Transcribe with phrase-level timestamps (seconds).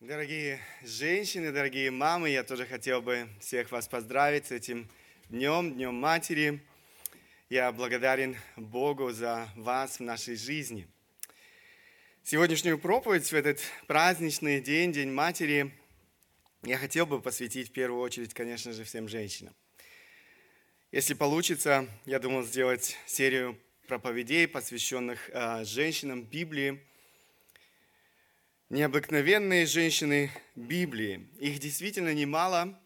[0.00, 4.88] Дорогие женщины, дорогие мамы, я тоже хотел бы всех вас поздравить с этим
[5.28, 6.60] днем, Днем Матери.
[7.50, 10.86] Я благодарен Богу за вас в нашей жизни.
[12.22, 13.58] Сегодняшнюю проповедь в этот
[13.88, 15.74] праздничный день, День Матери,
[16.62, 19.56] я хотел бы посвятить в первую очередь, конечно же, всем женщинам.
[20.92, 23.58] Если получится, я думал сделать серию
[23.88, 26.84] проповедей, посвященных э, женщинам Библии,
[28.70, 31.26] необыкновенные женщины Библии.
[31.38, 32.78] Их действительно немало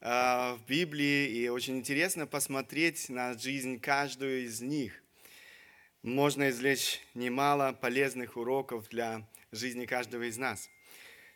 [0.00, 5.00] э, в Библии, и очень интересно посмотреть на жизнь каждую из них.
[6.02, 10.68] Можно извлечь немало полезных уроков для жизни каждого из нас.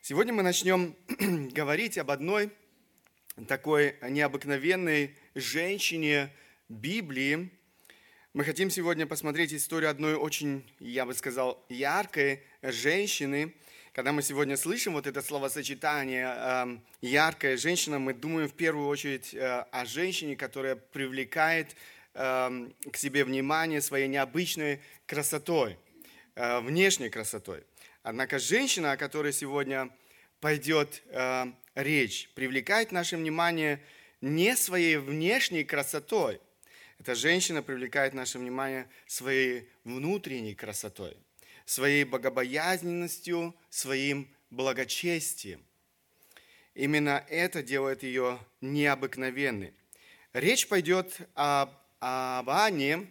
[0.03, 0.97] Сегодня мы начнем
[1.53, 2.51] говорить об одной
[3.47, 6.35] такой необыкновенной женщине
[6.69, 7.51] Библии.
[8.33, 13.55] Мы хотим сегодня посмотреть историю одной очень, я бы сказал, яркой женщины,
[13.93, 19.35] когда мы сегодня слышим вот это словосочетание э, «яркая женщина», мы думаем в первую очередь
[19.35, 21.75] э, о женщине, которая привлекает
[22.15, 25.79] э, к себе внимание своей необычной красотой,
[26.35, 27.65] э, внешней красотой.
[28.03, 29.91] Однако женщина, о которой сегодня
[30.41, 33.83] пойдет э, речь, привлекает наше внимание
[34.21, 36.41] не своей внешней красотой.
[36.99, 41.17] Эта женщина привлекает наше внимание своей внутренней красотой–
[41.71, 45.65] своей богобоязненностью, своим благочестием.
[46.75, 49.73] Именно это делает ее необыкновенной.
[50.33, 53.07] Речь пойдет об, об Анне,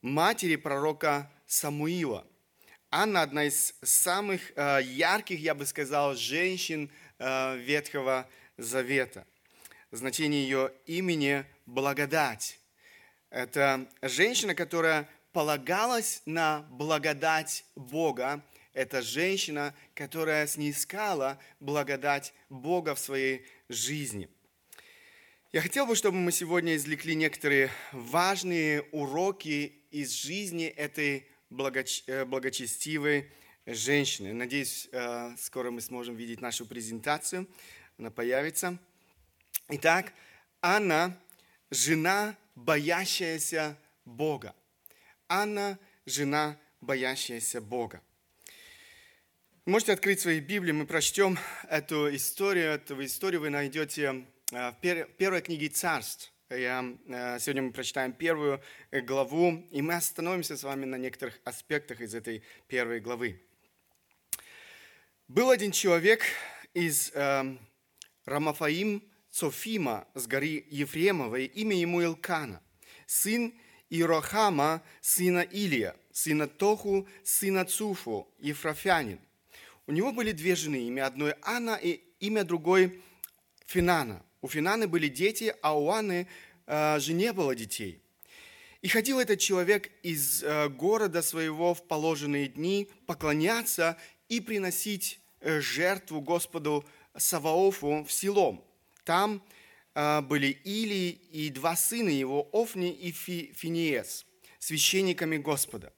[0.00, 2.24] матери пророка Самуила.
[2.92, 6.88] Анна одна из самых э, ярких, я бы сказал, женщин
[7.18, 9.26] э, Ветхого Завета.
[9.90, 12.60] Значение ее имени– благодать.
[13.30, 18.44] Это женщина, которая полагалась на благодать Бога.
[18.72, 24.28] Это женщина, которая снискала благодать Бога в своей жизни.
[25.52, 32.04] Я хотел бы, чтобы мы сегодня извлекли некоторые важные уроки из жизни этой благоч...
[32.06, 33.30] Э, благочестивой
[33.66, 34.32] женщины.
[34.32, 37.46] Надеюсь, э, скоро мы сможем видеть нашу презентацию.
[37.98, 38.78] Она появится.
[39.68, 40.14] Итак,
[40.62, 41.18] Анна–
[41.72, 44.54] жена, боящаяся Бога.
[45.32, 48.02] Анна– жена, боящаяся Бога.
[49.64, 51.38] Можете открыть свои Библии, мы прочтем
[51.70, 52.72] эту историю.
[52.72, 54.74] Эту историю вы найдете э, в
[55.16, 56.30] первой книге Царств.
[56.50, 58.60] Я, э, сегодня мы прочитаем первую
[58.90, 63.40] э, главу, и мы остановимся с вами на некоторых аспектах из этой первой главы.
[65.28, 66.24] Был один человек
[66.74, 67.56] из э,
[68.26, 72.62] Рамафаим Цофима с горы Ефремовой, имя ему Илкана,
[73.06, 73.54] сын
[73.92, 79.20] Ирохама, сына Илия, сына Тоху, сына Цуфу, Ефрафянин.
[79.86, 83.02] У него были две жены, имя одной Анна и имя другой
[83.66, 84.22] Финана.
[84.40, 86.26] У Финаны были дети, а у Анны
[86.66, 88.00] э, же не было детей.
[88.80, 93.98] И ходил этот человек из э, города своего в положенные дни поклоняться
[94.30, 98.64] и приносить э, жертву Господу Саваофу в селом.
[99.04, 99.42] Там
[99.94, 104.26] были Или и два сына его, Офни и Финиес,
[104.58, 105.92] священниками Господа.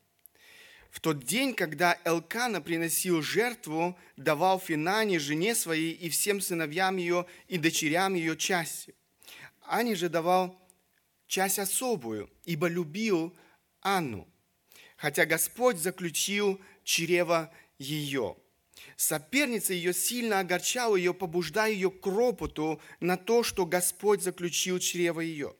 [0.90, 7.26] В тот день, когда Элкана приносил жертву, давал Финане, жене своей, и всем сыновьям ее
[7.48, 8.94] и дочерям ее части.
[9.62, 10.56] Ане же давал
[11.26, 13.36] часть особую, ибо любил
[13.80, 14.28] Анну,
[14.96, 18.36] хотя Господь заключил чрево ее–
[18.96, 25.20] Соперница ее сильно огорчала ее, побуждая ее к ропоту на то, что Господь заключил чрево
[25.20, 25.54] ее.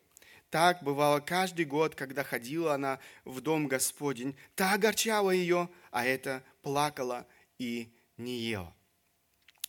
[0.51, 4.37] Так бывало каждый год, когда ходила она в дом Господень.
[4.55, 7.27] Та огорчала ее, а это плакала
[7.59, 8.73] и не ела.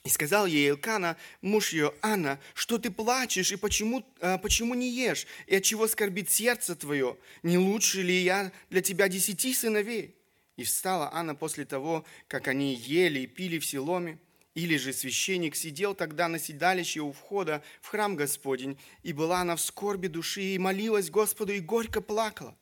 [0.04, 4.92] И сказал ей Илкана, муж ее, Анна, что ты плачешь и почему, а, почему не
[4.92, 5.26] ешь?
[5.48, 7.18] И от чего скорбит сердце твое?
[7.42, 10.16] Не лучше ли я для тебя десяти сыновей?
[10.58, 14.20] И встала Анна после того, как они ели и пили в Силоме,
[14.54, 19.58] или же священник сидел тогда на седалище у входа в храм Господень, и была она
[19.58, 22.58] в скорби души, и молилась Господу, и горько плакала.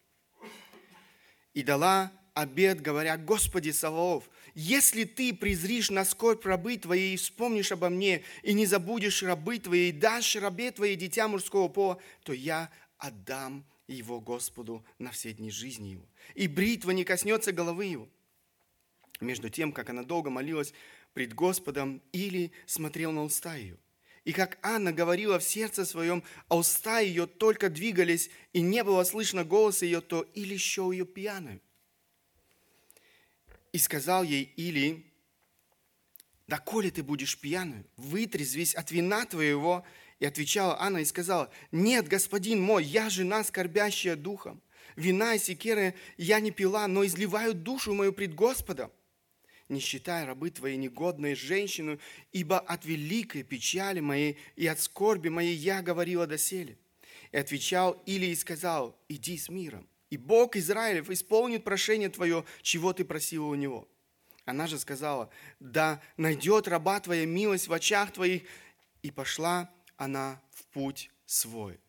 [1.53, 7.71] И дала обед, говоря, Господи Саваоф, если ты презришь на скорбь рабы твоей, и вспомнишь
[7.71, 12.33] обо мне, и не забудешь рабы твоей, и дашь рабе твоей дитя мужского пола, то
[12.33, 12.71] я
[13.03, 16.05] отдам его Господу на все дни жизни его.
[16.35, 18.09] И бритва не коснется головы его.
[19.19, 20.73] Между тем, как она долго молилась
[21.13, 23.77] пред Господом, или смотрел на уста ее.
[24.23, 29.03] И как Анна говорила в сердце своем, а уста ее только двигались, и не было
[29.03, 31.61] слышно голоса ее, то или еще ее пьяной.
[33.73, 35.05] И сказал ей Или,
[36.47, 39.83] доколе ты будешь пьяную, вытрезвись от вина твоего.
[40.23, 44.61] И отвечала Анна и сказала, нет, господин мой, я жена, скорбящая духом.
[44.95, 48.89] Вина и секеры я не пила, но изливаю душу мою пред Господом.
[49.67, 51.99] Не считай рабы твоей негодной женщину,
[52.31, 56.77] ибо от великой печали моей и от скорби моей я говорила доселе.
[57.33, 62.93] И отвечал Или и сказал, иди с миром, и Бог Израилев исполнит прошение твое, чего
[62.93, 63.89] ты просила у него.
[64.45, 65.29] Она же сказала,
[65.59, 68.43] да найдет раба твоя милость в очах твоих.
[69.01, 69.69] И пошла
[70.03, 71.79] она в путь свой.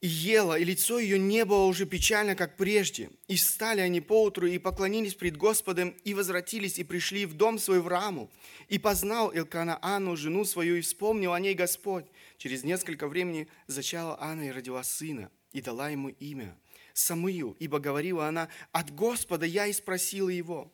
[0.00, 3.10] И ела, и лицо ее не было уже печально, как прежде.
[3.28, 7.80] И встали они поутру, и поклонились пред Господом, и возвратились, и пришли в дом свой
[7.80, 8.30] в Раму.
[8.68, 12.06] И познал Илкана Анну, жену свою, и вспомнил о ней Господь.
[12.38, 16.56] Через несколько времени зачала Анна и родила сына, и дала ему имя
[16.94, 20.72] Самуил, ибо говорила она, от Господа я и спросила его.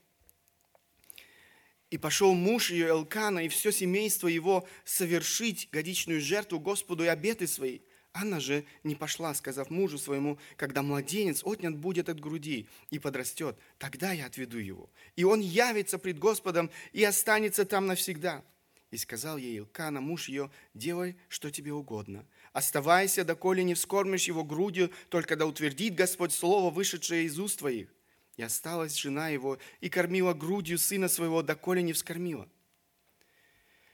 [1.91, 7.47] И пошел муж ее Элкана и все семейство его совершить годичную жертву Господу и обеты
[7.47, 7.81] свои–
[8.19, 13.59] Анна же не пошла, сказав мужу своему, когда младенец отнят будет от груди и подрастет,
[13.77, 14.89] тогда я отведу его.
[15.17, 18.43] И он явится пред Господом и останется там навсегда.
[18.91, 22.27] И сказал ей Илкана, муж ее, делай, что тебе угодно.
[22.55, 27.96] Оставайся, доколе не вскормишь его грудью, только да утвердит Господь слово, вышедшее из уст твоих.
[28.37, 32.49] И осталась жена его и кормила грудью сына своего, доколе не вскормила.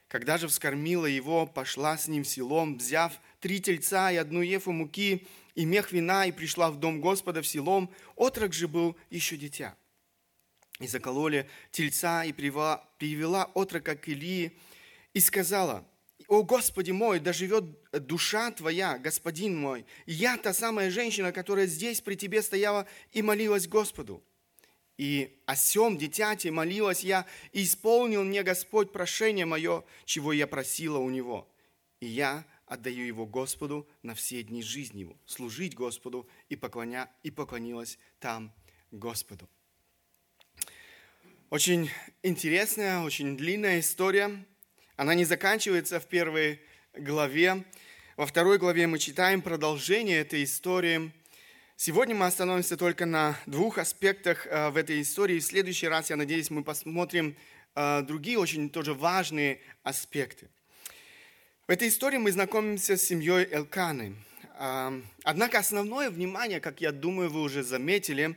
[0.09, 4.73] Когда же вскормила его, пошла с ним в селом, взяв три тельца и одну ефу
[4.73, 7.91] муки, и мех вина, и пришла в дом Господа в селом.
[8.17, 9.75] Отрок же был еще дитя.
[10.81, 14.59] И закололи тельца, и привела, привела отрока к Илии,
[15.15, 15.87] и сказала,
[16.27, 19.87] «О Господи мой, да живет душа Твоя, Господин мой!
[20.05, 24.23] Я та самая женщина, которая здесь при Тебе стояла и молилась Господу».
[24.99, 30.99] И о сем дитяте молилась я, и исполнил мне Господь прошение мое, чего я просила
[30.99, 31.49] у Него.
[32.01, 37.31] И я отдаю его Господу на все дни жизни его, служить Господу и, поклоня, и
[37.31, 38.53] поклонилась там
[38.91, 39.49] Господу.
[41.51, 41.91] Очень
[42.23, 44.45] интересная, очень длинная история.
[44.97, 46.61] Она не заканчивается в первой
[46.95, 47.65] главе.
[48.17, 51.13] Во второй главе мы читаем продолжение этой истории–
[51.77, 55.41] Сегодня мы остановимся только на двух аспектах э, в этой истории.
[55.41, 57.37] В следующий раз, я надеюсь, мы посмотрим
[57.75, 60.49] э, другие очень тоже важные аспекты.
[61.67, 64.17] В этой истории мы знакомимся с семьей Элканы.
[65.25, 68.37] Однако основное внимание, как я думаю, вы уже заметили,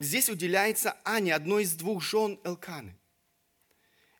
[0.00, 2.94] здесь уделяется Ане, одной из двух жен Элканы.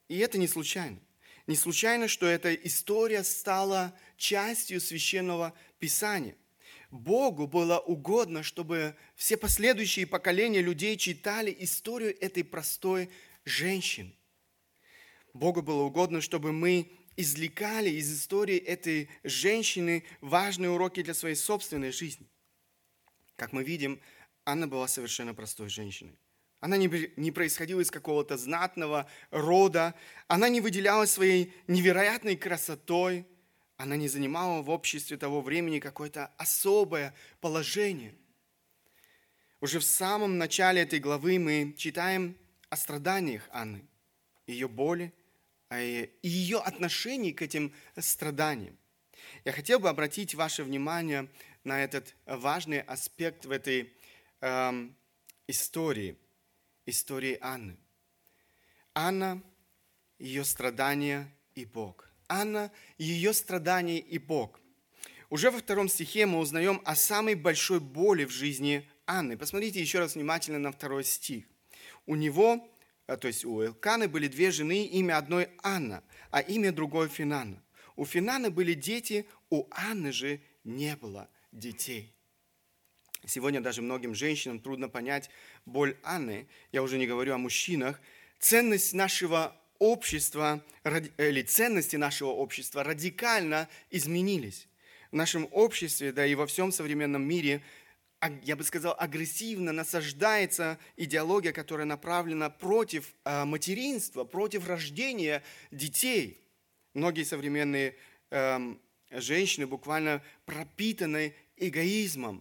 [0.09, 0.99] И это не случайно.
[1.47, 6.37] Не случайно, что эта история стала частью священного писания.
[6.93, 13.09] Богу было угодно, чтобы все последующие поколения людей читали историю этой простой
[13.47, 14.15] женщины.
[15.33, 21.93] Богу было угодно, чтобы мы извлекали из истории этой женщины важные уроки для своей собственной
[21.93, 22.29] жизни.
[23.37, 23.99] Как мы видим,
[24.45, 26.19] Анна была совершенно простой женщиной.
[26.61, 29.95] Она не, не происходила из какого-то знатного рода.
[30.29, 33.27] Она не выделялась своей невероятной красотой.
[33.83, 38.15] Она не занимала в обществе того времени какое-то особое положение.
[39.61, 42.37] Уже в самом начале этой главы мы читаем
[42.71, 43.85] о страданиях Анны,
[44.47, 45.13] ее боли
[45.73, 48.79] и ее отношении к этим страданиям.
[49.45, 51.29] Я хотел бы обратить ваше внимание
[51.65, 53.93] на этот важный аспект в этой
[54.43, 54.97] эм,
[55.49, 56.17] истории,
[56.87, 57.77] истории Анны.
[58.95, 59.43] Анна,
[60.21, 64.59] ее страдания и Бог– Анна, ее страдания и Бог.
[65.29, 69.37] Уже во втором стихе мы узнаем о самой большой боли в жизни Анны.
[69.37, 71.45] Посмотрите еще раз внимательно на второй стих.
[72.07, 72.67] У него,
[73.07, 77.63] э, то есть у Элканы были две жены, имя одной Анна, а имя другой Финана.
[77.97, 82.15] У Финана были дети, у Анны же не было детей.
[83.27, 85.29] Сегодня даже многим женщинам трудно понять
[85.67, 86.49] боль Анны.
[86.73, 88.01] Я уже не говорю о мужчинах.
[88.41, 94.69] Ценность нашего общества или ценности нашего общества радикально изменились.
[95.11, 97.63] В нашем обществе, да и во всем современном мире,
[98.45, 106.41] я бы сказал, агрессивно насаждается идеология, которая направлена против а, материнства, против рождения детей.
[106.95, 107.97] Многие современные
[108.31, 112.41] эм, женщины буквально пропитаны эгоизмом.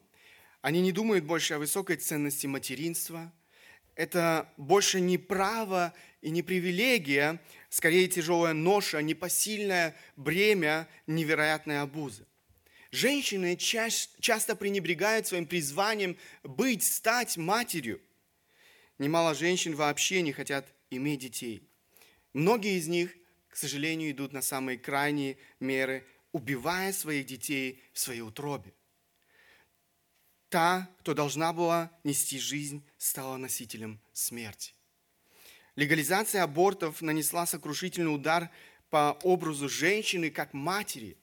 [0.62, 3.34] Они не думают больше о высокой ценности материнства.
[3.96, 12.26] Это больше не право и не привилегия, скорее тяжелая ноша, непосильное бремя, невероятная обуза.
[12.92, 18.02] Женщины часто пренебрегают своим призванием быть, стать матерью.
[18.98, 21.68] Немало женщин вообще не хотят иметь детей.
[22.34, 23.16] Многие из них,
[23.50, 28.74] к сожалению, идут на самые крайние меры, убивая своих детей в своей утробе.
[30.52, 34.74] Та, кто должна была нести жизнь, стала носителем смерти.
[35.78, 38.50] Легализация абортов нанесла сокрушительный удар
[38.90, 41.18] по образу женщины как матери.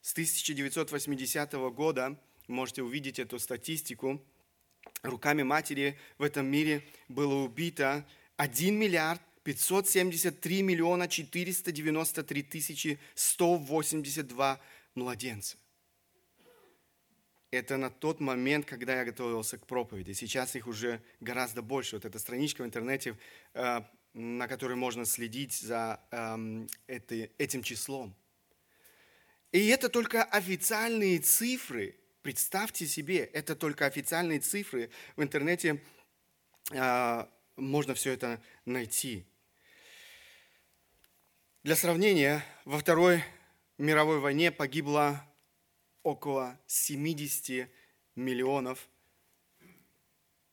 [0.00, 4.24] С 1980 года, можете увидеть эту статистику,
[5.02, 14.58] руками матери в этом мире было убито 1 миллиард 573 миллиона 493 тысячи 182
[14.94, 15.58] младенца.
[17.50, 20.12] Это на тот момент, когда я готовился к проповеди.
[20.12, 21.96] Сейчас их уже гораздо больше.
[21.96, 23.16] Вот эта страничка в интернете,
[23.54, 23.80] э,
[24.12, 28.14] на которой можно следить за эм, этим числом.
[29.50, 31.98] И это только официальные цифры.
[32.20, 34.90] Представьте себе, это только официальные цифры.
[35.16, 35.80] В интернете
[36.70, 37.24] э,
[37.56, 39.24] можно все это найти.
[41.62, 43.24] Для сравнения, во Второй
[43.78, 45.24] мировой войне погибло
[46.02, 47.68] около 70
[48.14, 48.88] миллионов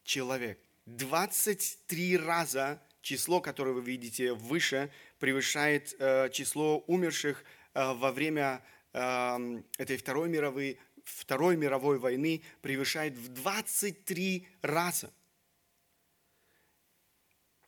[0.03, 0.59] человек.
[0.85, 9.61] 23 раза число, которое вы видите выше, превышает э, число умерших э, во время э,
[9.77, 15.11] этой Второй мировой, Второй мировой войны, превышает в 23 раза.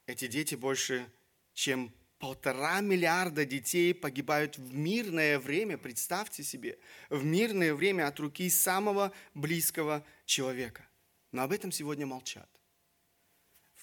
[0.05, 1.05] Эти дети больше,
[1.53, 8.49] чем Полтора миллиарда детей погибают в мирное время, представьте себе, в мирное время от руки
[8.49, 10.87] самого близкого человека.
[11.31, 12.49] Но об этом сегодня молчат.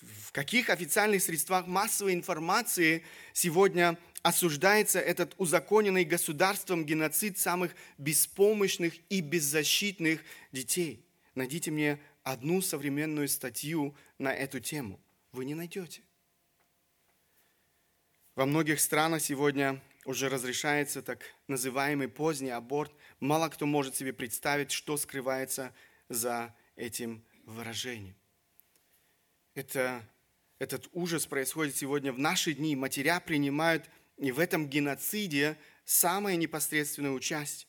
[0.01, 9.21] В каких официальных средствах массовой информации сегодня осуждается этот узаконенный государством геноцид самых беспомощных и
[9.21, 11.07] беззащитных детей?
[11.37, 15.01] Найдите мне одну современную статью на эту тему.
[15.31, 16.03] Вы не найдете.
[18.37, 22.93] Во многих странах сегодня уже разрешается так называемый поздний аборт.
[23.21, 25.73] Мало кто может себе представить, что скрывается
[26.09, 28.17] за этим выражением.
[29.55, 30.03] Это,
[30.59, 32.75] этот ужас происходит сегодня в наши дни.
[32.75, 37.69] Матеря принимают и в этом геноциде самое непосредственное участие.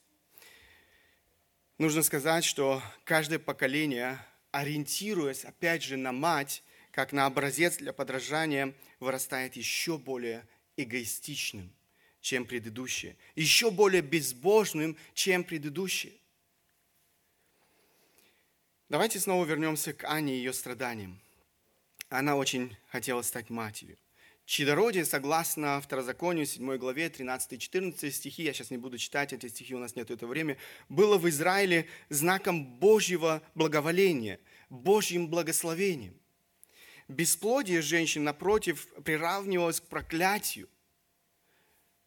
[1.77, 4.17] Нужно сказать, что каждое поколение,
[4.49, 11.71] ориентируясь опять же на мать, как на образец для подражания, вырастает еще более эгоистичным,
[12.21, 16.13] чем предыдущие, еще более безбожным, чем предыдущие.
[18.89, 21.19] Давайте снова вернемся к Ане и ее страданиям.
[22.09, 23.97] Она очень хотела стать матерью.
[24.45, 29.79] Чадородие, согласно Второзаконию, 7 главе, 13-14 стихи, я сейчас не буду читать эти стихи, у
[29.79, 34.39] нас нет этого времени, было в Израиле знаком Божьего благоволения,
[34.69, 36.19] Божьим благословением.
[37.07, 40.67] Бесплодие женщин, напротив, приравнивалось к проклятию.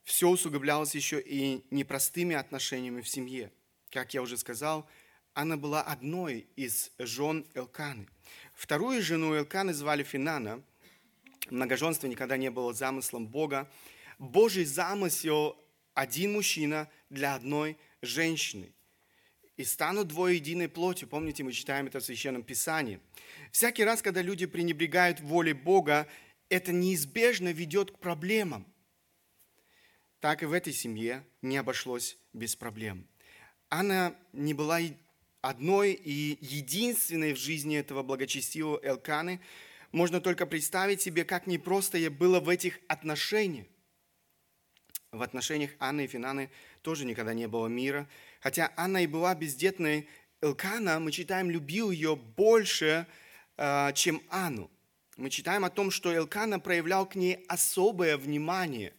[0.02, 3.52] Все усугублялось еще и непростыми отношениями в семье.
[3.90, 4.88] Как я уже сказал,
[5.34, 8.08] она была одной из жен Элканы.
[8.54, 10.62] Вторую жену Элканы звали Финана.
[11.48, 13.70] Многоженство никогда не было замыслом Бога.
[14.18, 15.56] Божий замысел–
[15.94, 18.72] один мужчина для одной женщины
[19.58, 21.08] и станут двое единой плотью.
[21.08, 23.00] Помните, мы читаем это в Священном Писании.
[23.50, 26.06] Всякий раз, когда люди пренебрегают волей Бога,
[26.48, 28.64] это неизбежно ведет к проблемам.
[30.20, 33.06] Так и в этой семье не обошлось без проблем.
[33.68, 34.78] Она не была
[35.40, 39.40] одной и единственной в жизни этого благочестивого Элканы.
[39.90, 43.66] Можно только представить себе, как непросто ей было в этих отношениях.
[45.10, 46.50] В отношениях Анны и Финаны
[46.88, 48.08] тоже никогда не было мира.
[48.40, 50.08] Хотя Анна и была бездетной,
[50.40, 53.06] Элкана, мы читаем, любил ее больше,
[53.58, 54.70] э, чем Анну.
[55.18, 58.94] Мы читаем о том, что Элкана проявлял к ней особое внимание.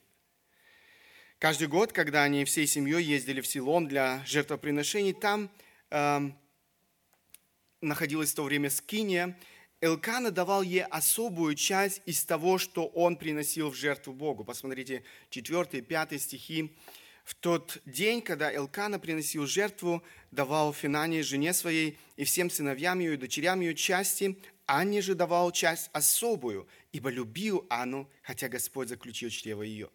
[1.40, 5.50] Каждый год, когда они всей семьей ездили в Силон для жертвоприношений, там
[5.90, 6.30] э,
[7.82, 9.36] находилась в то время скиния,
[9.82, 14.44] Элкана давал ей особую часть из того, что он приносил в жертву Богу.
[14.44, 16.72] Посмотрите, 4 и 5 стихи.
[17.30, 23.14] В тот день, когда Элкана приносил жертву, давал Финане, жене своей, и всем сыновьям ее
[23.14, 29.30] и дочерям ее части, Анне же давал часть особую, ибо любил Анну, хотя Господь заключил
[29.30, 29.92] чрево ее.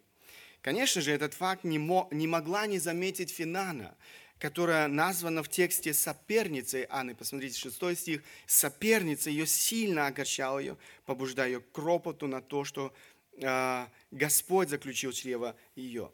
[0.61, 3.97] Конечно же, этот факт не, мо, не могла не заметить Финана,
[4.39, 7.15] которая названа в тексте соперницей Анны.
[7.15, 8.23] Посмотрите, 6 стих.
[8.47, 12.93] Соперница ее сильно огорчала ее, побуждая ее к ропоту на то, что
[13.41, 16.13] э, Господь заключил чрево ее.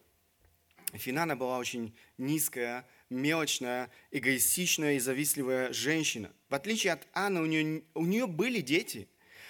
[0.93, 6.31] Финана была очень низкая, мелочная, эгоистичная и завистливая женщина.
[6.49, 9.07] В отличие от Анны, у нее, у нее были дети,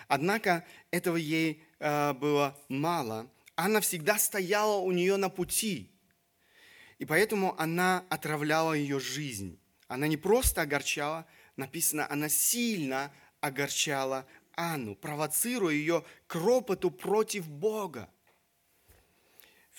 [0.08, 5.92] однако этого ей э, было мало, Анна всегда стояла у нее на пути.
[6.98, 9.60] И поэтому она отравляла ее жизнь.
[9.88, 11.26] Она не просто огорчала,
[11.58, 18.10] написано, она сильно огорчала Анну, провоцируя ее к ропоту против Бога.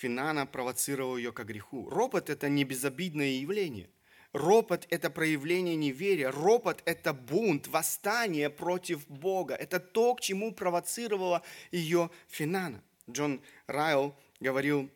[0.03, 1.89] Финана провоцировал ее к греху.
[1.89, 3.89] Ропот– это не безобидное явление.
[4.33, 6.29] Ропот– это проявление неверия.
[6.29, 9.55] Ропот– это бунт, восстание против Бога.
[9.55, 11.41] Это то, к чему провоцировала
[11.71, 12.83] ее Финана.
[13.09, 14.89] Джон Райл говорил,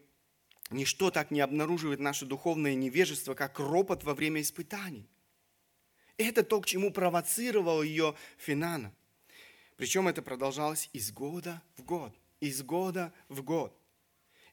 [0.72, 5.08] ничто так не обнаруживает наше духовное невежество, как ропот во время испытаний.
[6.18, 8.94] Это то, к чему провоцировал ее Финана.
[9.78, 13.74] Причем это продолжалось из года в год, из года в год.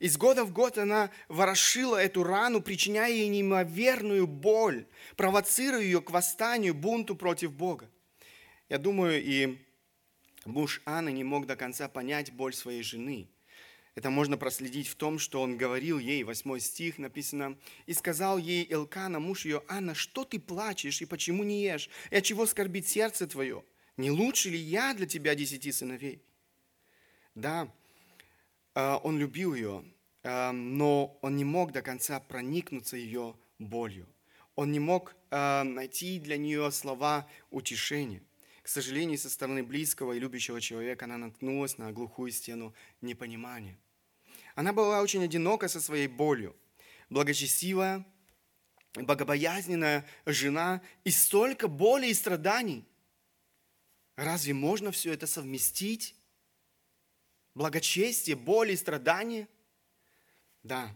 [0.04, 6.10] Из года в год она ворошила эту рану, причиняя ей неимоверную боль, провоцируя ее к
[6.10, 7.90] восстанию, бунту против Бога.
[8.68, 9.56] Я думаю, и
[10.44, 13.30] муж Анны не мог до конца понять боль своей жены.
[13.94, 17.56] Это можно проследить в том, что он говорил ей, восьмой стих написано,
[17.86, 21.88] «И сказал ей Элкана, муж ее, Анна, что ты плачешь и почему не ешь?
[22.10, 23.64] И от чего скорбит сердце твое?
[23.96, 26.22] Не лучше ли я для тебя десяти сыновей?»
[27.34, 27.72] Да,
[28.74, 29.84] а, он любил ее,
[30.24, 34.08] но он не мог до конца проникнуться ее болью.
[34.56, 38.22] Он не мог а, найти для нее слова утешения.
[38.62, 43.78] К сожалению, со стороны близкого и любящего человека она наткнулась на глухую стену непонимания.
[44.54, 46.56] Она была очень одинока со своей болью.
[47.10, 48.06] Благочестивая,
[48.94, 52.86] богобоязненная жена и столько боли и страданий.
[54.16, 56.14] Разве можно все это совместить?
[57.54, 59.48] Благочестие, боль и страдания?
[60.64, 60.90] Да.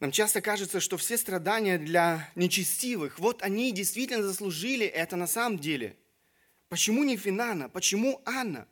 [0.00, 5.58] Нам часто кажется, что все страдания для нечестивых, вот они действительно заслужили это на самом
[5.58, 5.96] деле.
[6.68, 7.68] Почему не Финана?
[7.68, 8.66] Почему Анна?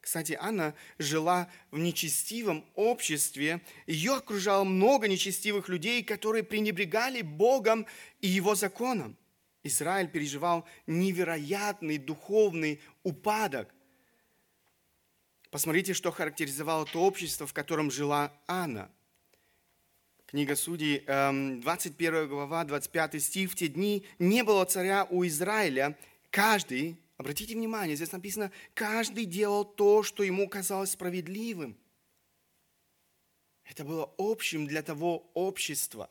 [0.00, 3.60] Кстати, Анна жила в нечестивом обществе.
[3.86, 7.86] Ее окружало много нечестивых людей, которые пренебрегали Богом
[8.20, 9.16] и Его законом.
[9.62, 13.74] Израиль переживал невероятный духовный упадок.
[15.50, 18.90] Посмотрите, что характеризовало то общество, в котором жила Анна.
[20.30, 23.50] Книга Судей, 21 эм, глава, 25 стих.
[23.50, 25.98] «В те дни не было царя у Израиля.
[26.30, 31.76] Каждый Обратите внимание, здесь написано, каждый делал то, что ему казалось справедливым.
[33.64, 36.08] Это было общим для того общества.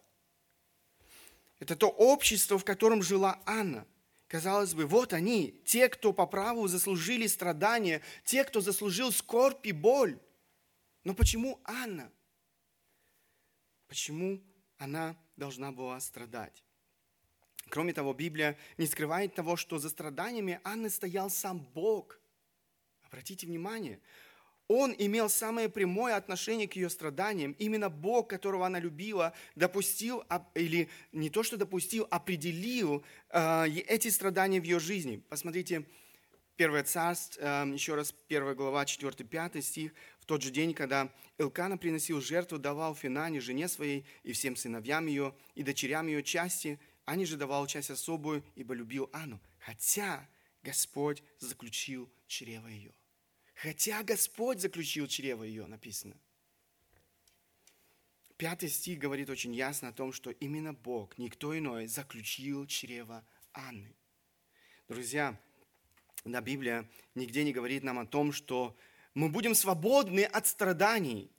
[1.57, 3.87] Это то общество, в котором жила Анна.
[4.27, 9.71] Казалось бы, вот они, те, кто по праву заслужили страдания, те, кто заслужил скорбь и
[9.71, 10.19] боль.
[11.05, 12.11] Но почему Анна?
[13.89, 14.39] Почему
[14.77, 16.63] она должна была страдать?
[17.69, 22.19] Кроме того, Библия не скрывает того, что за страданиями Анны стоял сам Бог.
[23.03, 23.99] Обратите внимание,
[24.67, 27.53] он имел самое прямое отношение к ее страданиям.
[27.53, 30.23] Именно Бог, которого она любила, допустил,
[30.53, 35.23] или не то, что допустил, определил э, эти страдания в ее жизни.
[35.27, 35.85] Посмотрите,
[36.57, 39.93] 1 Царств, э, еще раз, 1 глава, 4-5 стих.
[40.29, 45.33] Тот же день, когда Илкана приносил жертву, давал Финане, жене своей, и всем сыновьям ее,
[45.55, 50.29] и дочерям ее части– Ане же давал часть особую, ибо любил Анну, хотя
[50.61, 52.93] Господь заключил чрево ее.
[53.55, 56.15] Хотя Господь заключил чрево ее, написано.
[58.37, 63.95] Пятый стих говорит очень ясно о том, что именно Бог, никто иной, заключил чрево Анны.
[64.87, 65.35] Друзья,
[66.25, 68.77] на Библия нигде не говорит нам о том, что
[69.13, 71.31] мы будем свободны от страданий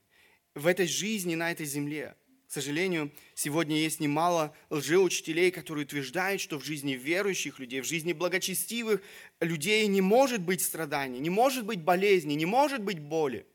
[0.54, 2.16] в этой жизни, на этой земле.
[2.48, 8.12] К сожалению, сегодня есть немало лжеучителей, которые утверждают, что в жизни верующих людей, в жизни
[8.12, 9.02] благочестивых
[9.38, 13.46] людей не может быть страданий, не может быть болезни, не может быть боли.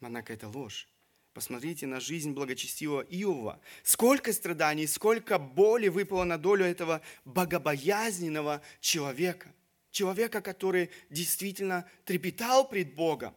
[0.00, 0.88] Однако это ложь.
[1.34, 3.60] Посмотрите на жизнь благочестивого Иова.
[3.82, 9.54] Сколько страданий, сколько боли выпало на долю этого богобоязненного человека.
[9.90, 13.34] Человека, который действительно трепетал пред Богом.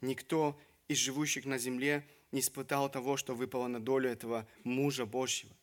[0.00, 5.54] Никто из живущих на земле не испытал того, что выпало на долю этого мужа Божьего.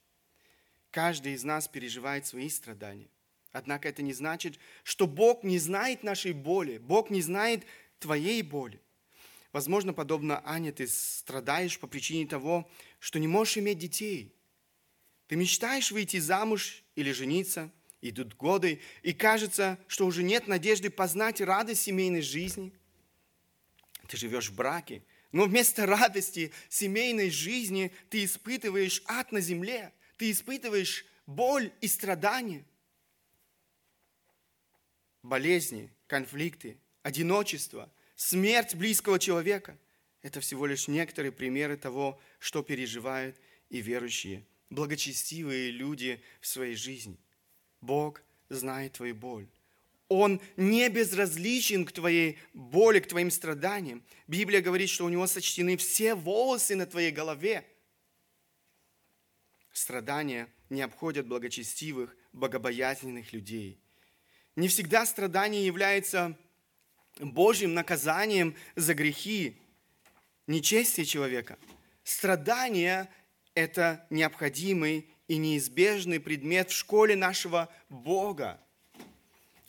[0.91, 3.09] Каждый из нас переживает свои страдания.
[3.51, 6.77] Однако это не значит, что Бог не знает нашей боли.
[6.77, 7.65] Бог не знает
[7.99, 8.81] твоей боли.
[9.51, 14.35] Возможно, подобно Ане, ты страдаешь по причине того, что не можешь иметь детей.
[15.27, 21.41] Ты мечтаешь выйти замуж или жениться, идут годы, и кажется, что уже нет надежды познать
[21.41, 22.73] радость семейной жизни.
[24.07, 30.31] Ты живешь в браке, но вместо радости семейной жизни ты испытываешь ад на земле, ты
[30.31, 32.65] испытываешь боль и страдания.
[35.23, 39.77] Болезни, конфликты, одиночество, смерть близкого человека–
[40.21, 43.37] это всего лишь некоторые примеры того, что переживают
[43.69, 47.17] и верующие, благочестивые люди в своей жизни.
[47.87, 49.47] Бог знает твою боль.
[50.09, 54.03] Он не безразличен к твоей боли, к твоим страданиям.
[54.27, 57.65] Библия говорит, что у него сочтены все волосы на твоей голове.
[59.71, 63.79] Страдания не обходят благочестивых, богобоязненных людей.
[64.55, 66.37] Не всегда страдание является
[67.19, 69.61] Божьим наказанием за грехи,
[70.45, 71.57] нечестие человека.
[72.03, 73.09] Страдание–
[73.53, 78.59] это необходимый и неизбежный предмет в школе нашего Бога.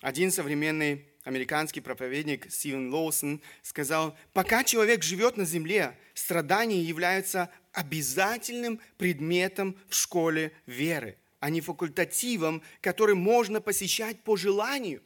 [0.01, 8.81] Один современный американский проповедник Стивен Лоусон сказал, пока человек живет на земле, страдания являются обязательным
[8.97, 15.03] предметом в школе веры, а не факультативом, который можно посещать по желанию.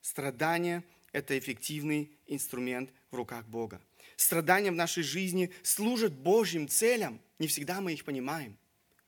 [0.00, 3.80] Страдание– это эффективный инструмент в руках Бога.
[4.20, 7.22] Страдания в нашей жизни служат Божьим целям.
[7.38, 8.58] Не всегда мы их понимаем.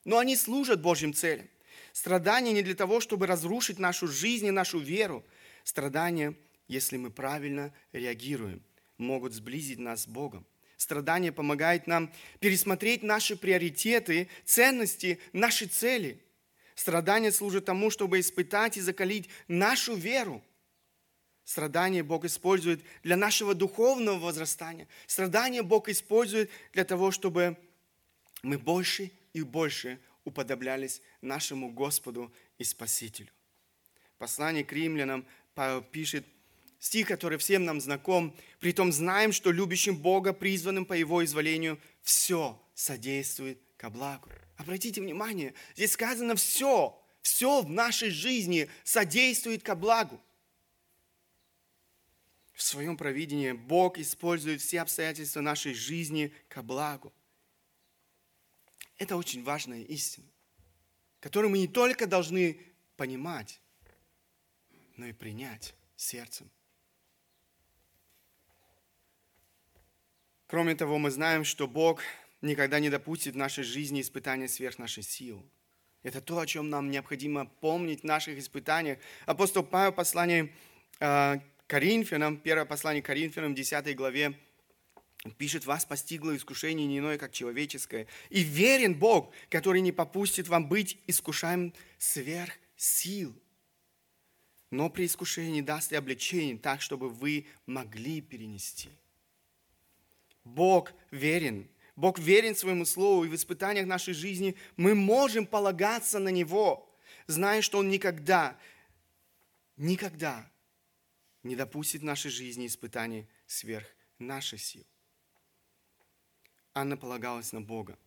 [0.05, 1.47] Но они служат Божьим целям.
[1.91, 5.23] Страдания не для того, чтобы разрушить нашу жизнь и нашу веру.
[5.63, 6.33] Страдания,
[6.67, 8.63] если мы правильно реагируем,
[8.97, 10.47] могут сблизить нас с Богом.
[10.77, 16.23] Страдание помогает нам пересмотреть наши приоритеты, ценности, наши цели.
[16.73, 20.43] Страдание служит тому, чтобы испытать и закалить нашу веру.
[21.45, 24.87] Страдание Бог использует для нашего духовного возрастания.
[25.07, 27.57] Страдание Бог использует для того, чтобы
[28.43, 33.29] мы больше и больше уподоблялись нашему Господу и Спасителю.
[34.17, 36.25] Послание к римлянам Павел пишет,
[36.79, 42.61] стих, который всем нам знаком, «Притом знаем, что любящим Бога, призванным по Его изволению, все
[42.73, 44.29] содействует ко благу».
[44.57, 50.21] Обратите внимание, здесь сказано «все», все в нашей жизни содействует ко благу.
[52.53, 57.11] В своем провидении Бог использует все обстоятельства нашей жизни ко благу.
[58.97, 60.27] Это очень важная истина,
[61.19, 62.61] которую мы не только должны
[62.95, 63.59] понимать,
[64.95, 66.49] но и принять сердцем.
[70.45, 72.01] Кроме того, мы знаем, что Бог
[72.41, 75.43] никогда не допустит в нашей жизни испытания сверх нашей силы.
[76.03, 78.99] Это то, о чем нам необходимо помнить в наших испытаниях.
[79.25, 80.53] Апостол Павел в послании
[80.99, 81.39] э,
[81.73, 84.37] Коринфянам, первое послание Коринфянам, 10 главе,
[85.39, 88.05] пишет, вас постигло искушение не иное, как человеческое.
[88.29, 93.35] И верен Бог, который не попустит вам быть искушаем сверх сил.
[94.69, 98.91] Но при искушении даст и облегчение так, чтобы вы могли перенести.
[100.43, 101.67] Бог верен.
[101.95, 106.87] Бог верен своему слову, и в испытаниях нашей жизни мы можем полагаться на Него,
[107.25, 108.59] зная, что Он никогда,
[109.75, 110.52] никогда
[111.43, 114.85] не допустит в нашей жизни испытаний сверх наших сил.
[116.73, 117.97] Анна полагалась на Бога.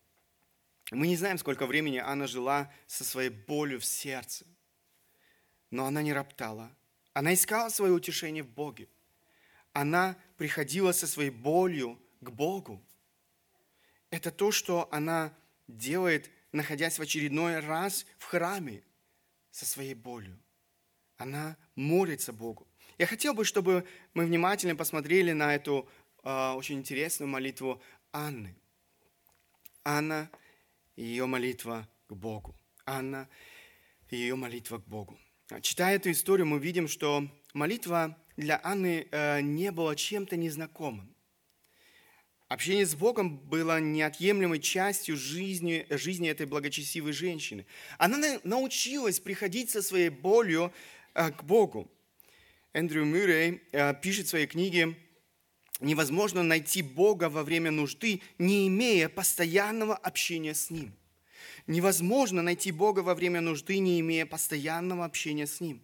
[0.90, 4.44] Мы не знаем, сколько времени Анна жила со своей болью в сердце.
[5.70, 6.74] Но она не роптала.
[7.12, 8.88] Она искала свое утешение в Боге.
[9.72, 12.82] Она приходила со своей болью к Богу.
[14.10, 15.36] Это то, что она
[15.68, 18.82] делает, находясь в очередной раз в храме
[19.50, 20.38] со своей болью.
[21.16, 22.66] Она молится Богу.
[22.98, 25.86] Я хотел бы, чтобы мы внимательно посмотрели на эту
[26.22, 28.56] э, очень интересную молитву Анны.
[29.84, 30.30] Анна
[30.96, 32.56] и ее молитва к Богу.
[32.86, 33.28] Анна
[34.08, 35.18] и ее молитва к Богу.
[35.60, 41.14] Читая эту историю, мы видим, что молитва для Анны э, не была чем-то незнакомым.
[42.48, 47.66] Общение с Богом было неотъемлемой частью жизни, жизни этой благочестивой женщины.
[47.98, 50.72] Она научилась приходить со своей болью
[51.12, 51.90] э, к Богу.
[52.76, 54.96] Эндрю Мюррей э, пишет в своей книге
[55.80, 60.92] невозможно найти Бога во время нужды, не имея постоянного общения с Ним.
[61.66, 65.80] Невозможно найти Бога во время нужды, не имея постоянного общения с Ним.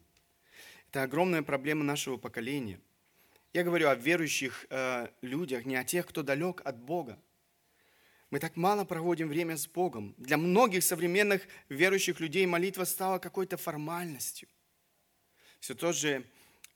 [0.91, 2.79] Это огромная проблема нашего поколения.
[3.55, 7.19] Я говорю о верующих э, людях, не о тех, кто далек от Бога.
[8.29, 10.15] Мы так мало проводим время с Богом.
[10.19, 14.47] Для многих современных верующих людей молитва стала какой-то формальностью.
[15.59, 16.27] Все тот же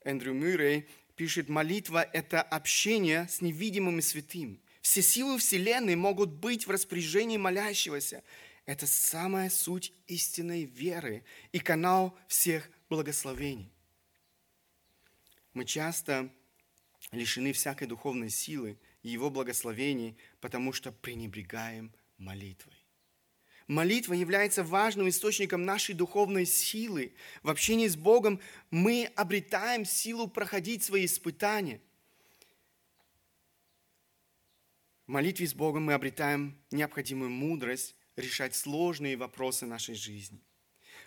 [0.07, 4.61] Эндрю Мюррей пишет, молитва– это общение с невидимым и святым.
[4.81, 8.23] Все силы Вселенной могут быть в распоряжении молящегося.
[8.67, 13.73] Это самая суть истинной веры и канал всех благословений.
[15.55, 16.31] Мы часто
[17.11, 22.86] лишены всякой духовной силы и Его благословений, потому что пренебрегаем молитвой.
[23.67, 27.15] Молитва является важным источником нашей духовной силы.
[27.43, 31.81] В общении с Богом мы обретаем силу проходить свои испытания.
[35.07, 40.41] В молитве с Богом мы обретаем необходимую мудрость решать сложные вопросы нашей жизни.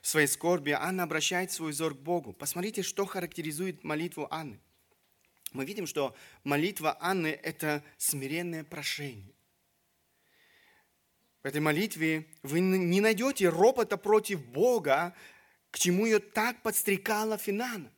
[0.02, 2.34] В своей скорби Анна обращает свой взор к Богу.
[2.34, 4.60] Посмотрите, что характеризует молитву Анны.
[5.52, 9.34] Мы видим, что молитва Анны– это смиренное прошение.
[11.44, 15.16] В этой молитве вы не найдете ропота против Бога,
[15.72, 17.92] к чему ее так подстрекала Финана.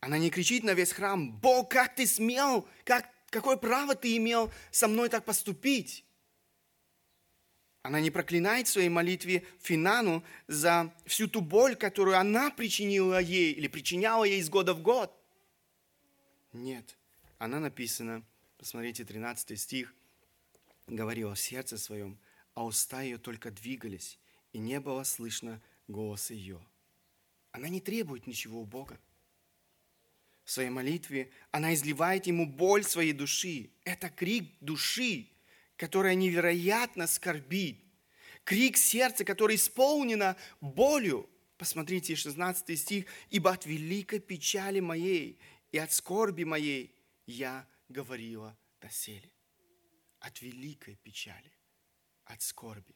[0.00, 4.52] Она не кричит на весь храм, «Бог, как ты смел, как Какое право ты имел
[4.72, 6.04] со мной так поступить?
[7.82, 13.52] Она не проклинает в своей молитве Финану за всю ту боль, которую она причинила ей
[13.52, 15.16] или причиняла ей из года в год.
[16.52, 16.96] Нет,
[17.38, 18.22] она написана,
[18.58, 19.94] посмотрите, 13 стих,
[20.90, 22.18] говорила в сердце своем,
[22.54, 24.18] а уста ее только двигались,
[24.52, 26.60] и не было слышно голоса ее.
[27.52, 28.98] Она не требует ничего у Бога
[30.50, 33.70] в своей молитве, она изливает ему боль своей души.
[33.84, 35.28] Это крик души,
[35.76, 37.80] которая невероятно скорбит.
[38.42, 41.30] Крик сердца, которое исполнено болью.
[41.56, 43.04] Посмотрите, 16 стих.
[43.30, 45.38] «Ибо от великой печали моей
[45.70, 46.92] и от скорби моей
[47.26, 49.30] я говорила доселе».
[50.20, 51.52] От великой печали,
[52.24, 52.94] от скорби.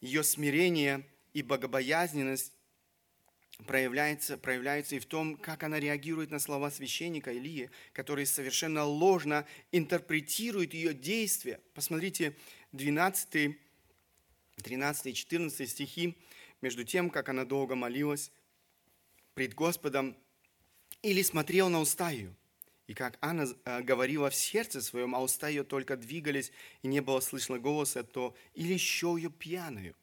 [0.00, 2.52] Ее смирение и богобоязненность
[3.66, 9.46] проявляется, проявляется и в том, как она реагирует на слова священника Илии, который совершенно ложно
[9.72, 11.60] интерпретирует ее действия.
[11.74, 12.36] Посмотрите,
[12.72, 13.56] 12,
[14.62, 16.16] 13 и 14 стихи,
[16.60, 18.32] между тем, как она долго молилась
[19.34, 20.16] пред Господом,
[21.02, 22.34] или смотрел на уста ее,
[22.86, 27.00] и как Анна э, говорила в сердце своем, а уста ее только двигались, и не
[27.00, 29.96] было слышно голоса, то или еще ее пьяную.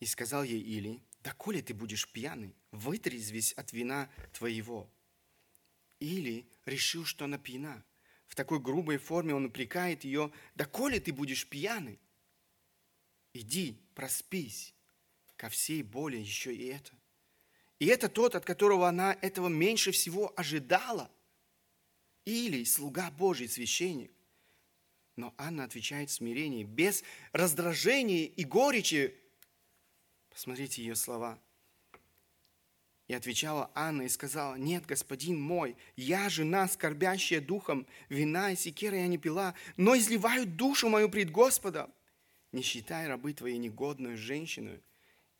[0.00, 4.90] И сказал ей Или, доколе ты будешь пьяный, вытрезвись от вина твоего.
[6.00, 7.84] Или решил, что она пьяна.
[8.26, 12.00] В такой грубой форме он упрекает ее, доколе ты будешь пьяный.
[13.32, 14.74] Иди, проспись,
[15.36, 16.92] ко всей боли еще и это.
[17.78, 21.10] И это тот, от которого она этого меньше всего ожидала.
[22.24, 24.10] Или слуга Божий, священник.
[25.16, 29.14] Но Анна отвечает в смирении, без раздражения и горечи,
[30.34, 31.38] Посмотрите ее слова.
[33.06, 38.96] И отвечала Анна и сказала, нет, господин мой, я жена, скорбящая духом, вина и секера
[38.96, 41.92] я не пила, но изливаю душу мою пред Господом.
[42.50, 44.80] Не считай рабы твоей негодную женщину,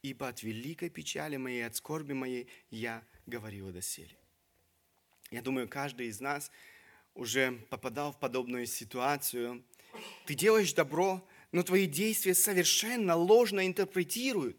[0.02, 4.16] ибо от великой печали моей, от скорби моей я говорила доселе.
[5.32, 6.52] Я думаю, каждый из нас
[7.14, 9.64] уже попадал в подобную ситуацию.
[10.26, 14.58] Ты делаешь добро, но твои действия совершенно ложно интерпретируют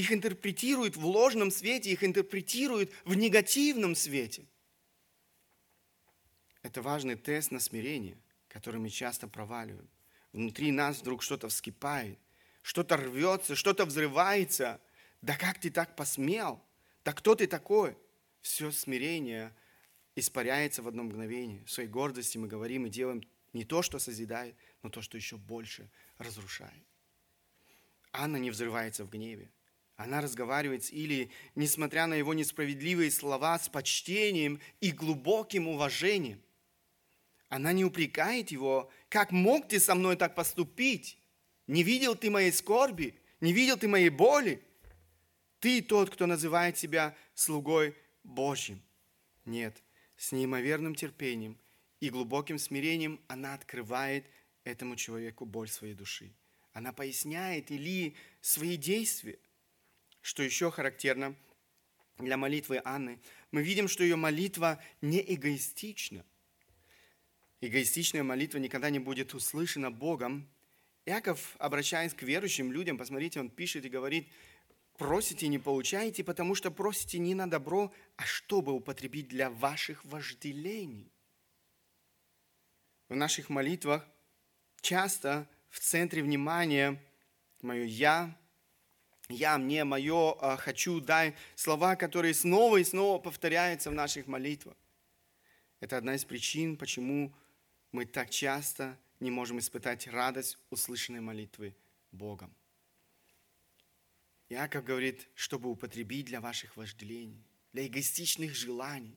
[0.00, 4.46] их интерпретируют в ложном свете, их интерпретируют в негативном свете.
[6.62, 9.88] Это важный тест на смирение, который мы часто проваливаем.
[10.32, 12.18] Внутри нас вдруг что-то вскипает,
[12.62, 14.80] что-то рвется, что-то взрывается.
[15.22, 16.62] Да как ты так посмел?
[17.04, 17.96] Да кто ты такой?
[18.40, 19.54] Все смирение
[20.16, 21.64] испаряется в одно мгновение.
[21.64, 25.36] В своей гордости мы говорим и делаем не то, что созидает, но то, что еще
[25.36, 26.84] больше разрушает.
[28.12, 29.50] Анна не взрывается в гневе.
[29.96, 36.40] Она разговаривает с Илией, несмотря на его несправедливые слова, с почтением и глубоким уважением.
[37.48, 41.18] Она не упрекает его, как мог ты со мной так поступить?
[41.66, 43.14] Не видел ты моей скорби?
[43.40, 44.62] Не видел ты моей боли?
[45.58, 47.94] Ты тот, кто называет себя слугой
[48.24, 48.80] Божьим.
[49.44, 49.82] Нет,
[50.20, 51.58] с неимоверным терпением
[51.98, 54.24] и глубоким смирением она открывает
[54.62, 56.32] этому человеку боль своей души.
[56.72, 59.38] Она поясняет Илии свои действия–
[60.22, 61.34] что еще характерно
[62.18, 63.18] для молитвы Анны,
[63.50, 66.24] мы видим, что ее молитва не эгоистична.
[67.60, 70.48] Эгоистичная молитва никогда не будет услышана Богом.
[71.06, 74.28] Яков, обращаясь к верующим людям, посмотрите, он пишет и говорит,
[75.00, 81.10] просите не получаете, потому что просите не на добро, а чтобы употребить для ваших вожделений.
[83.08, 84.06] В наших молитвах
[84.82, 87.02] часто в центре внимания
[87.62, 88.36] мое «я»,
[89.30, 91.34] я, мне, мое, а, хочу, дай.
[91.54, 94.76] Слова, которые снова и снова повторяются в наших молитвах.
[95.80, 97.32] Это одна из причин, почему
[97.90, 101.74] мы так часто не можем испытать радость услышанной молитвы
[102.12, 102.54] Богом.
[104.50, 109.16] Яков говорит, чтобы употребить для ваших вожделений, для эгоистичных желаний.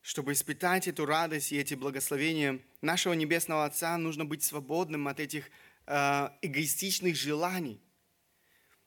[0.00, 5.50] Чтобы испытать эту радость и эти благословения нашего Небесного Отца, нужно быть свободным от этих
[5.86, 7.78] э, эгоистичных желаний.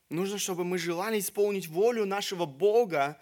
[0.10, 3.22] Нужно, чтобы мы желали исполнить волю нашего Бога,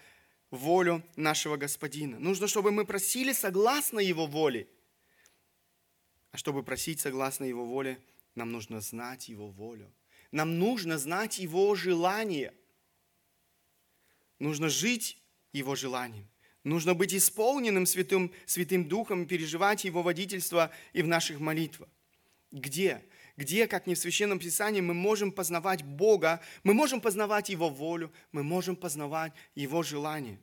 [0.50, 2.18] волю нашего Господина.
[2.18, 4.66] Нужно, чтобы мы просили согласно Его воле.
[6.30, 8.02] А чтобы просить согласно Его воле,
[8.34, 9.92] нам нужно знать Его волю.
[10.30, 12.52] Нам нужно знать Его желание.
[14.38, 15.18] Нужно жить
[15.52, 16.28] Его желанием.
[16.64, 21.88] Нужно быть исполненным Святым, Святым Духом, переживать Его водительство и в наших молитвах.
[22.50, 23.02] Где?
[23.36, 28.12] Где, как не в Священном Писании, мы можем познавать Бога, мы можем познавать Его волю,
[28.32, 30.40] мы можем познавать Его желание.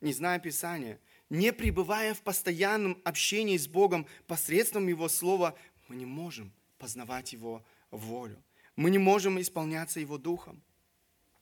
[0.00, 5.56] Не зная Писания, не пребывая в постоянном общении с Богом посредством Его Слова,
[5.88, 8.42] мы не можем познавать Его волю.
[8.76, 10.62] Мы не можем исполняться Его Духом.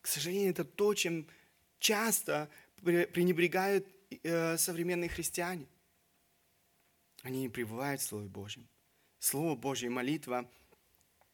[0.00, 1.26] К сожалению, это то, чем
[1.78, 2.48] часто
[2.82, 3.86] пренебрегают
[4.22, 5.66] э, современные христиане.
[7.22, 8.68] Они не пребывают в Слове Божьем.
[9.18, 10.50] Слово Божье и молитва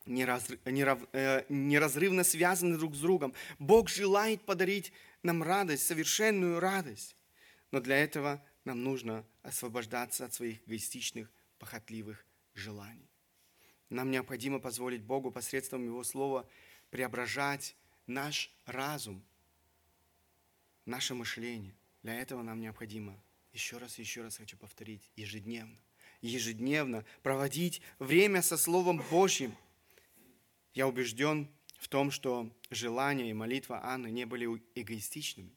[0.06, 3.34] э, неразрывно связаны друг с другом.
[3.58, 7.16] Бог желает подарить нам радость, совершенную радость.
[7.70, 13.08] Но для этого нам нужно освобождаться от своих эгоистичных, похотливых желаний.
[13.88, 16.48] Нам необходимо позволить Богу посредством Его Слова
[16.90, 19.22] преображать наш разум,
[20.84, 21.74] наше мышление.
[22.02, 23.20] Для этого нам необходимо,
[23.52, 25.76] еще раз и еще раз хочу повторить, ежедневно,
[26.20, 29.54] ежедневно проводить время со Словом Божьим.
[30.74, 35.54] Я убежден в том, что желания и молитва Анны не были эгоистичными.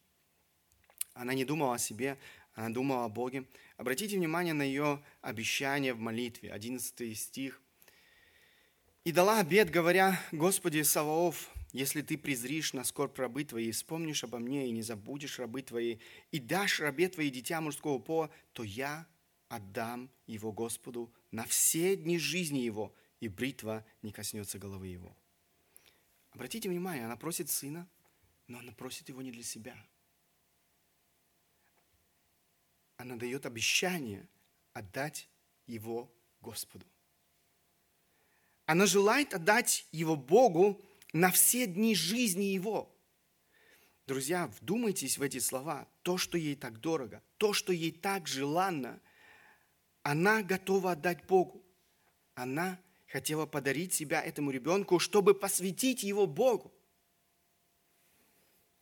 [1.13, 2.17] Она не думала о себе,
[2.53, 3.45] она думала о Боге.
[3.77, 7.59] Обратите внимание на ее обещание в молитве, 11 стих–
[9.03, 14.39] и дала обед, говоря, Господи Саваоф, если ты презришь на скорбь рабы твои, вспомнишь обо
[14.39, 15.99] мне и не забудешь рабы твои,
[16.31, 19.07] и дашь рабе твои дитя мужского пола, то я
[19.47, 25.15] отдам его Господу на все дни жизни его, и бритва не коснется головы его.
[26.31, 27.87] Обратите внимание, она просит сына,
[28.47, 29.75] но она просит его не для себя.
[32.97, 34.27] Она дает обещание
[34.73, 35.29] отдать
[35.67, 36.85] его Господу.
[38.69, 40.79] Она желает отдать его Богу
[41.11, 42.95] на все дни жизни его.
[44.05, 45.87] Друзья, вдумайтесь в эти слова.
[46.03, 49.01] То, что ей так дорого, то, что ей так желанно,
[50.03, 51.65] она готова отдать Богу.
[52.35, 56.71] Она хотела подарить себя этому ребенку, чтобы посвятить его Богу.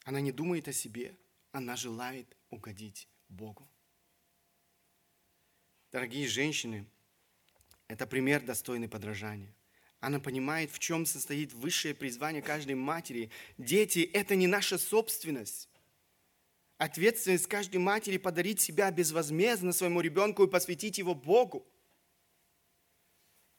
[0.03, 1.15] Она не думает о себе,
[1.53, 3.71] она желает угодить Богу.
[5.93, 6.85] Дорогие женщины,
[7.87, 9.53] это пример достойный подражания.
[9.99, 13.31] Она понимает, в чем состоит высшее призвание каждой матери.
[13.57, 15.69] Дети– это не наша собственность.
[16.77, 21.65] Ответственность каждой матери– подарить себя безвозмездно своему ребенку и посвятить его Богу.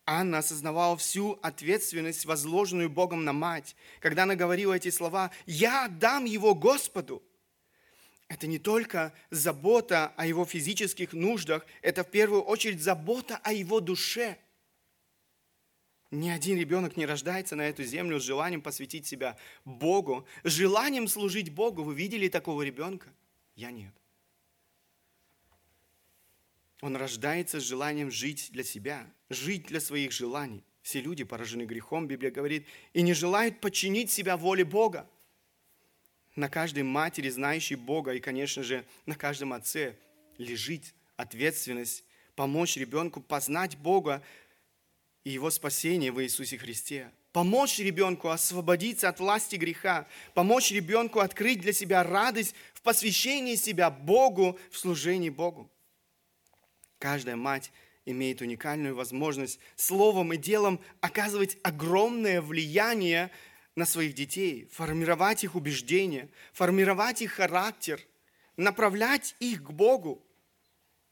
[0.07, 6.24] Анна осознавала всю ответственность, возложенную Богом на мать, когда она говорила эти слова «Я отдам
[6.24, 7.22] его Господу».
[8.29, 13.81] Это не только забота о его физических нуждах, это в первую очередь забота о его
[13.81, 14.38] душе–
[16.11, 21.07] ни один ребенок не рождается на эту землю с желанием посвятить себя Богу, с желанием
[21.07, 21.83] служить Богу.
[21.83, 23.12] Вы видели такого ребенка?
[23.57, 23.92] Я нет.
[26.81, 30.64] Он рождается с желанием жить для себя, жить для своих желаний.
[30.81, 35.11] Все люди поражены грехом, Библия говорит, и не желают подчинить себя воле Бога.
[36.37, 39.97] На каждой матери, знающей Бога, и, конечно же, на каждом отце
[40.38, 42.05] лежит ответственность
[42.37, 44.23] помочь ребенку познать Бога,
[45.28, 47.12] и его спасение в Иисусе Христе.
[47.32, 53.90] Помочь ребенку освободиться от власти греха, помочь ребенку открыть для себя радость в посвящении себя
[53.90, 55.70] Богу, в служении Богу.
[56.98, 57.70] Каждая мать
[58.06, 63.30] имеет уникальную возможность словом и делом оказывать огромное влияние
[63.76, 68.00] на своих детей, формировать их убеждения, формировать их характер,
[68.56, 70.24] направлять их к Богу.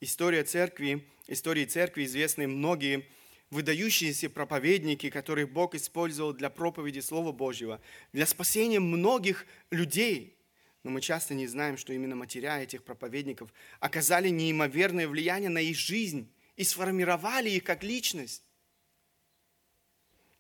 [0.01, 3.07] История церкви, истории церкви известны многие
[3.51, 7.81] выдающиеся проповедники, которых Бог использовал для проповеди Слова Божьего,
[8.13, 10.37] для спасения многих людей.
[10.83, 15.77] Но мы часто не знаем, что именно матеря этих проповедников оказали неимоверное влияние на их
[15.77, 18.45] жизнь и сформировали их как личность.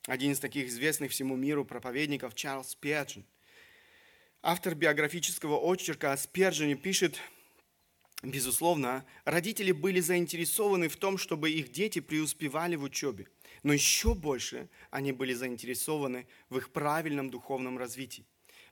[0.06, 3.24] Один из таких известных всему миру проповедников Чарльз Перджин.
[4.40, 7.20] Автор биографического очерка о Спержине пишет–
[8.22, 13.26] Безусловно, родители были заинтересованы в том, чтобы их дети преуспевали в учебе.
[13.62, 18.24] Но еще больше они были заинтересованы в их правильном духовном развитии.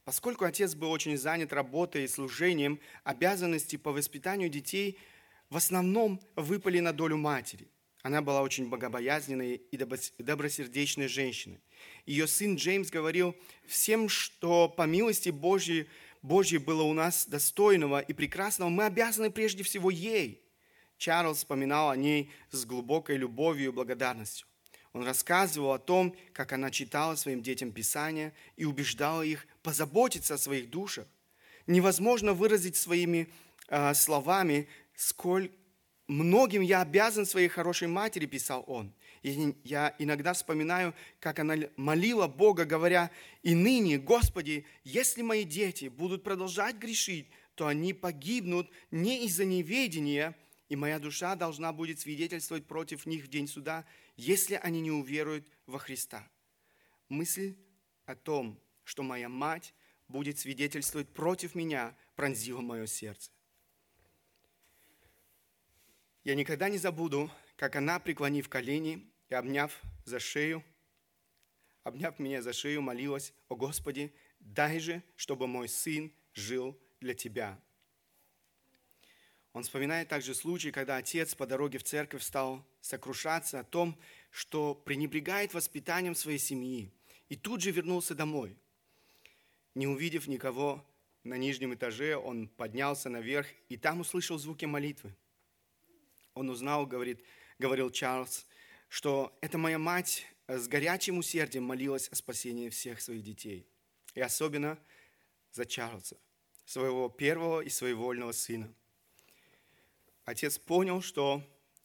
[0.05, 4.99] Поскольку отец был очень занят работой и служением, обязанности по воспитанию детей
[5.51, 7.68] в основном выпали на долю матери.
[8.03, 9.76] Она была очень богобоязненной и
[10.18, 11.61] добросердечной женщиной.
[12.05, 13.34] Ее сын Джеймс говорил,
[13.66, 15.86] всем, что по милости Божьей,
[16.25, 20.43] Божьей было у нас достойного и прекрасного, мы обязаны прежде всего ей.
[20.97, 24.47] Чарльз вспоминал о ней с глубокой любовью и благодарностью.
[24.95, 30.39] Он рассказывал о том, как она читала своим детям Писания и убеждала их позаботиться о
[30.39, 31.07] своих душах.
[31.66, 33.29] Невозможно выразить своими
[33.68, 34.66] э, словами,
[34.97, 35.51] сколь
[36.07, 38.95] многим я обязан своей хорошей матери, писал он.
[39.25, 43.11] Я иногда вспоминаю, как она молила Бога, говоря,
[43.43, 50.37] «И ныне, Господи, если мои дети будут продолжать грешить, то они погибнут не из-за неведения,
[50.68, 55.49] и моя душа должна будет свидетельствовать против них в день суда, если они не уверуют
[55.64, 56.29] во Христа.
[57.09, 57.57] Мысль
[58.05, 59.72] о том, что моя мать
[60.07, 63.31] будет свидетельствовать против меня, пронзила мое сердце.
[66.25, 70.64] Я никогда не забуду, как она, преклонив колени и обняв за шею,
[71.83, 77.61] обняв меня за шею, молилась, «О Господи, дай же, чтобы мой сын жил для Тебя».
[79.53, 83.97] Он вспоминает также случай, когда отец по дороге в церковь стал сокрушаться о том,
[84.31, 86.91] что пренебрегает воспитанием своей семьи,
[87.29, 88.59] и тут же вернулся домой.
[89.75, 90.85] Не увидев никого
[91.22, 95.14] на нижнем этаже, он поднялся наверх и там услышал звуки молитвы.
[96.35, 97.25] Он узнал, говорит,
[97.61, 98.47] говорил Чарльз,
[98.95, 103.66] что это моя мать с горячим усердием молилась о спасении всех своих детей.
[104.14, 104.78] И особенно
[105.51, 106.16] за Чарльза,
[106.64, 108.72] своего первого и своевольного сына–
[110.24, 111.42] отец понял, что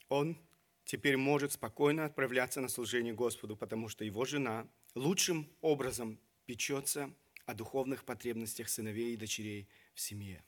[0.08, 0.38] он
[0.86, 7.12] теперь может спокойно отправляться на служение Господу, потому что его жена лучшим образом печется
[7.48, 10.44] о духовных потребностях сыновей и дочерей в семье.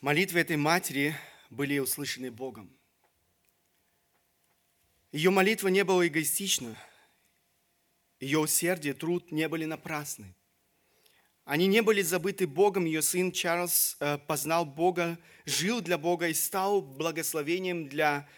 [0.00, 1.14] Молитвы этой матери
[1.50, 2.70] были услышаны Богом.
[5.12, 6.76] Ее молитва не была эгоистична,
[8.20, 10.34] ее усердие, труд не были напрасны–
[11.46, 12.86] они не были забыты Богом.
[12.86, 18.28] Ее сын Чарльз э, познал Бога, жил для Бога и стал благословением для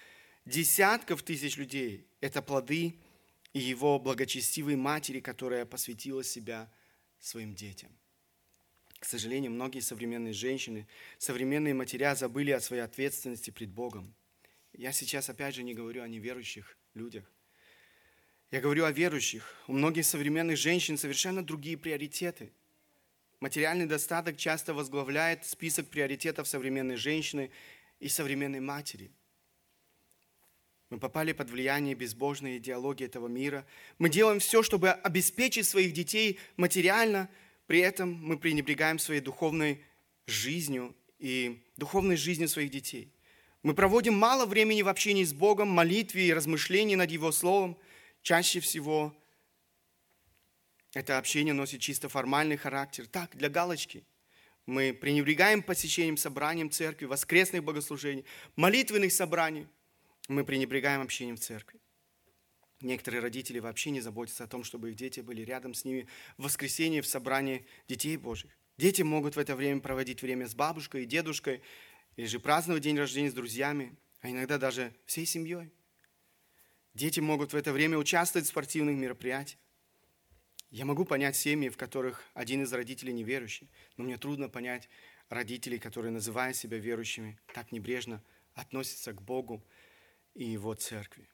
[0.45, 2.07] десятков тысяч людей.
[2.21, 3.01] Это плоды
[3.55, 6.71] его благочестивой матери, которая посвятила себя
[7.19, 7.91] своим детям.
[8.99, 10.87] К сожалению, многие современные женщины,
[11.19, 14.15] современные матеря забыли о своей ответственности пред Богом.
[14.73, 17.25] Я сейчас опять же не говорю о неверующих людях.
[18.51, 19.55] Я говорю о верующих.
[19.67, 22.53] У многих современных женщин совершенно другие приоритеты–
[23.41, 27.53] Материальный достаток часто возглавляет список приоритетов современной женщины
[28.01, 29.13] и современной матери.
[30.91, 33.65] Мы попали под влияние безбожной идеологии этого мира.
[33.99, 37.29] Мы делаем все, чтобы обеспечить своих детей материально,
[37.69, 39.85] при этом мы пренебрегаем своей духовной
[40.27, 43.13] жизнью и духовной жизнью своих детей.
[43.63, 47.77] Мы проводим мало времени в общении с Богом, молитве и размышлении над Его Словом.
[48.23, 49.15] Чаще всего
[50.95, 53.07] это общение носит чисто формальный характер.
[53.07, 54.03] Так, для галочки.
[54.65, 58.25] Мы пренебрегаем посещением собранием церкви, воскресных богослужений,
[58.57, 59.67] молитвенных собраний.
[60.29, 61.79] Мы пренебрегаем общением в церкви.
[62.81, 66.07] Некоторые родители вообще не заботятся о том, чтобы их дети были рядом с ними
[66.37, 68.57] в воскресенье в собрании детей Божьих.
[68.77, 71.63] Дети могут в это время проводить время с бабушкой и дедушкой,
[72.15, 75.73] или же праздновать день рождения с друзьями, а иногда даже всей семьей.
[76.95, 79.61] Дети могут в это время участвовать в спортивных мероприятиях.
[80.71, 84.89] Я могу понять семьи, в которых один из родителей неверующий, но мне трудно понять
[85.29, 88.23] родителей, которые, называя себя верующими, так небрежно
[88.55, 89.65] относятся к Богу
[90.35, 91.29] и Его церкви.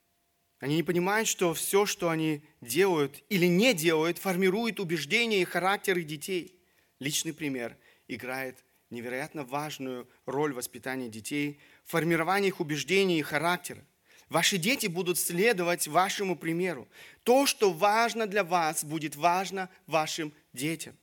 [0.61, 5.99] Они не понимают, что все, что они делают или не делают, формирует убеждения и характер
[5.99, 6.59] их детей.
[7.01, 7.77] Личный пример
[8.09, 13.85] играет невероятно важную роль в воспитании детей, в формировании их убеждений и характера.
[14.29, 16.89] Ваши дети будут следовать вашему примеру.
[17.25, 20.97] То, что важно для вас, будет важно вашим детям.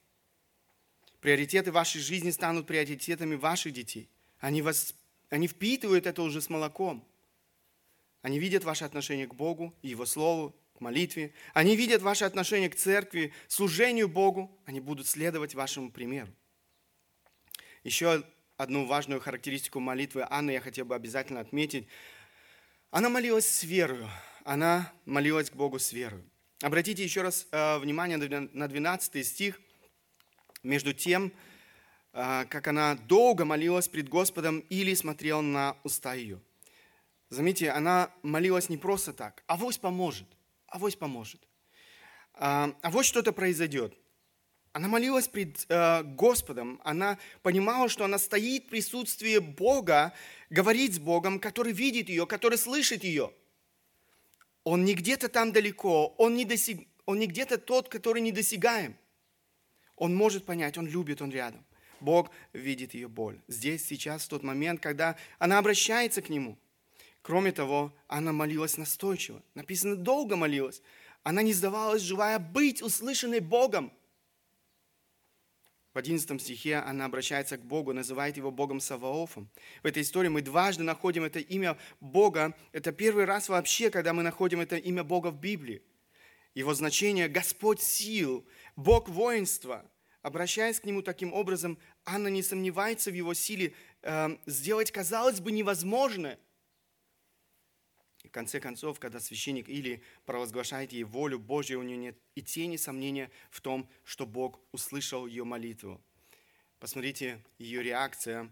[1.19, 4.09] Приоритеты вашей жизни станут приоритетами ваших детей.
[4.39, 4.95] Они, вас,
[5.29, 7.05] они впитывают это уже с молоком.
[8.21, 11.33] Они видят ваше отношение к Богу, Его Слову, к молитве.
[11.53, 14.51] Они видят ваше отношение к церкви, служению Богу.
[14.65, 16.31] Они будут следовать вашему примеру.
[17.83, 18.23] Еще
[18.57, 21.87] одну важную характеристику молитвы Анны я хотел бы обязательно отметить–
[22.91, 24.09] она молилась с верою.
[24.43, 26.29] Она молилась к Богу с верою.
[26.61, 29.61] Обратите еще раз э, внимание на 12 стих.
[30.61, 31.31] Между тем,
[32.11, 36.41] э, как она долго молилась пред Господом или смотрела на уста ее.
[37.31, 39.43] Заметьте, она молилась не просто так.
[39.47, 40.27] Авось поможет.
[40.67, 41.41] Авось поможет.
[42.33, 43.97] А, авось что-то произойдет.
[44.73, 46.81] Она молилась пред э, Господом.
[46.83, 50.13] Она понимала, что она стоит в присутствии Бога,
[50.49, 53.31] говорит с Богом, который видит ее, который слышит ее.
[54.65, 56.79] Он не где-то там далеко, он не, досяг...
[57.05, 58.97] он не где-то тот, который недосягаем.
[59.95, 61.65] Он может понять, он любит, он рядом.
[62.01, 63.39] Бог видит ее боль.
[63.47, 66.57] Здесь, сейчас, в тот момент, когда она обращается к Нему.
[67.21, 69.43] Кроме того, она молилась настойчиво.
[69.53, 70.81] Написано, долго молилась.
[71.23, 73.93] Она не сдавалась, желая быть услышанной Богом.
[75.93, 79.49] В 11 стихе она обращается к Богу, называет его Богом Саваофом.
[79.83, 82.55] В этой истории мы дважды находим это имя Бога.
[82.71, 85.83] Это первый раз вообще, когда мы находим это имя Бога в Библии.
[86.55, 89.85] Его значение– Господь сил, Бог воинства.
[90.21, 95.51] Обращаясь к Нему таким образом, Анна не сомневается в Его силе э, сделать, казалось бы,
[95.51, 96.39] невозможное–
[98.31, 102.77] в конце концов, когда священник или провозглашает ей волю Божью, у нее нет и тени
[102.77, 106.01] сомнения в том, что Бог услышал ее молитву.
[106.79, 108.49] Посмотрите ее реакция.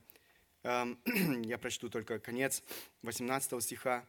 [0.64, 1.00] Эм,
[1.46, 2.62] я прочту только конец
[3.04, 4.06] 18 стиха.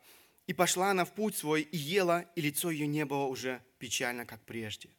[0.48, 4.26] «И пошла она в путь свой, и ела, и лицо ее не было уже печально,
[4.26, 4.90] как прежде».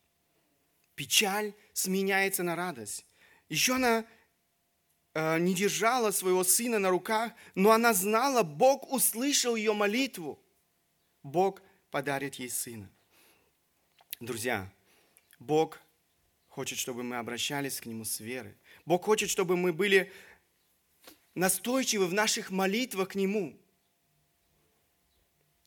[0.95, 3.05] Печаль сменяется на радость.
[3.49, 4.05] Еще она
[5.15, 10.41] э, не держала своего сына на руках, но она знала, Бог услышал ее молитву.
[11.24, 12.89] Бог подарит ей сына.
[14.19, 14.72] Друзья,
[15.39, 15.80] Бог
[16.47, 18.55] хочет, чтобы мы обращались к Нему с верой.
[18.86, 20.11] Бог хочет, чтобы мы были
[21.34, 23.57] настойчивы в наших молитвах к Нему,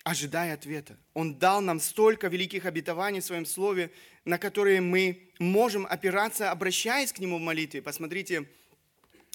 [0.05, 0.99] ожидая ответа.
[1.15, 3.91] Он дал нам столько великих обетований в Своем Слове,
[4.25, 7.83] на которые мы можем опираться, обращаясь к Нему в молитве.
[7.83, 8.49] Посмотрите,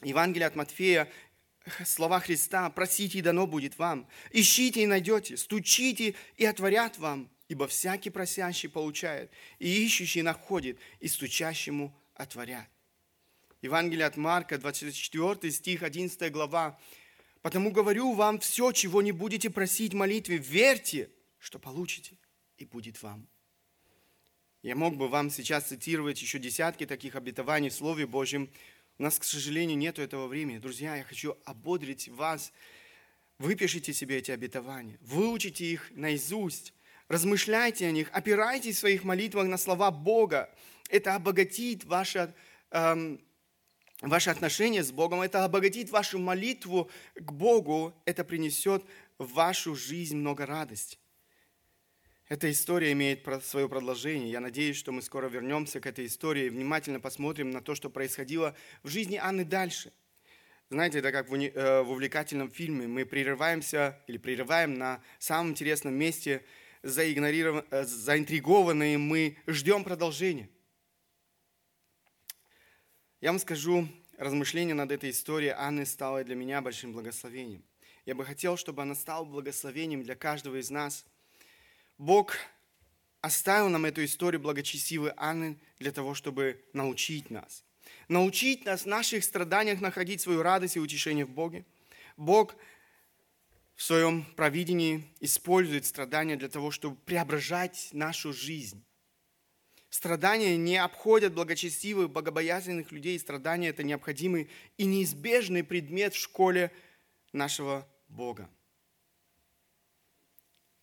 [0.03, 1.11] Евангелие от Матфея,
[1.85, 7.67] слова Христа, просите и дано будет вам, ищите и найдете, стучите и отворят вам, ибо
[7.67, 12.67] всякий просящий получает, и ищущий находит, и стучащему отворят.
[13.61, 16.79] Евангелие от Марка, 24 стих, 11 глава.
[17.41, 21.09] «Потому говорю вам все, чего не будете просить в молитве, верьте,
[21.39, 22.17] что получите,
[22.57, 23.27] и будет вам».
[24.61, 28.49] Я мог бы вам сейчас цитировать еще десятки таких обетований в Слове Божьем,
[28.99, 30.57] у нас, к сожалению, нет этого времени.
[30.57, 32.51] Друзья, я хочу ободрить вас.
[33.37, 36.73] Выпишите себе эти обетования, выучите их наизусть,
[37.07, 40.53] размышляйте о них, опирайтесь в своих молитвах на слова Бога.
[40.89, 42.35] Это обогатит ваше,
[42.71, 43.21] эм,
[44.01, 48.83] ваше отношение с Богом, это обогатит вашу молитву к Богу, это принесет
[49.17, 50.97] в вашу жизнь много радости.
[52.29, 54.31] Эта история имеет свое продолжение.
[54.31, 57.89] Я надеюсь, что мы скоро вернемся к этой истории и внимательно посмотрим на то, что
[57.89, 59.91] происходило в жизни Анны дальше.
[60.69, 62.85] Знаете, это как э, в увлекательном фильме.
[62.85, 66.45] Мы прерываемся или прерываем на самом интересном месте,
[66.83, 70.51] э, заинтригованные, мы ждем продолжения.
[73.21, 73.87] Я вам скажу,
[74.19, 77.63] размышление над этой историей Анны стало для меня большим благословением.
[78.05, 81.07] Я бы хотел, чтобы она стала благословением для каждого из нас–
[81.99, 82.37] Бог
[83.19, 87.63] оставил нам эту историю благочестивой Анны для того, чтобы научить нас.
[88.07, 91.65] Научить нас в наших страданиях находить свою радость и утешение в Боге.
[92.15, 92.55] Бог
[93.75, 98.83] в своем провидении использует страдания для того, чтобы преображать нашу жизнь.
[99.89, 103.19] Страдания не обходят благочестивых, богобоязненных людей.
[103.19, 106.71] Страдания– это необходимый и неизбежный предмет в школе
[107.33, 108.49] нашего Бога.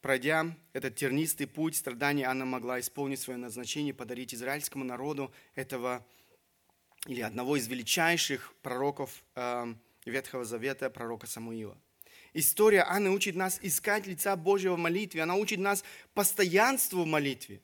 [0.07, 6.07] Пройдя этот тернистый путь страданий, Анна могла исполнить свое назначение, подарить израильскому народу этого
[7.09, 11.77] или одного из величайших пророков э, Ветхого Завета, пророка Самуила.
[12.35, 15.25] История Анны учит нас искать лица Божьего в молитве.
[15.25, 15.83] Она учит нас
[16.15, 17.61] постоянству в молитве.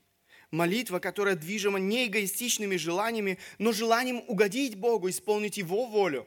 [0.51, 6.27] Молитва, которая движима не эгоистичными желаниями, но желанием угодить Богу, исполнить Его волю.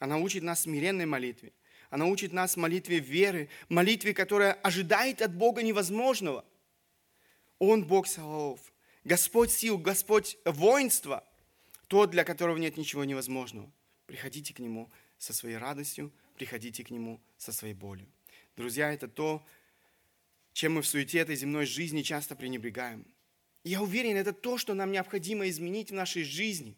[0.00, 1.52] Она учит нас смиренной молитве.
[1.90, 6.44] Она учит нас молитве веры, молитве, которая ожидает от Бога невозможного.
[7.58, 8.60] Он Бог Саваоф,
[9.02, 11.24] Господь сил, Господь воинства,
[11.88, 13.70] тот, для которого нет ничего невозможного.
[14.06, 18.06] Приходите к Нему со своей радостью, приходите к Нему со своей болью.
[18.56, 19.44] Друзья, это то,
[20.52, 23.04] чем мы в суете этой земной жизни часто пренебрегаем.
[23.64, 26.76] я уверен, это то, что нам необходимо изменить в нашей жизни.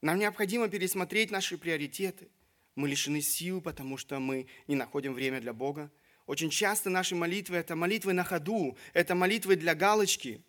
[0.00, 2.28] Нам необходимо пересмотреть наши приоритеты–
[2.76, 5.90] мы лишены сил, потому что мы не находим время для Бога.
[6.26, 10.42] Очень часто наши молитвы– это молитвы на ходу, это молитвы для галочки.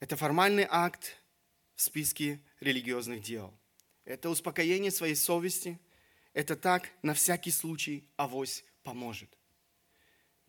[0.00, 1.16] Это формальный акт
[1.76, 3.54] в списке религиозных дел.
[4.04, 5.78] Это успокоение своей совести.
[6.32, 9.38] Это так, на всякий случай, авось поможет.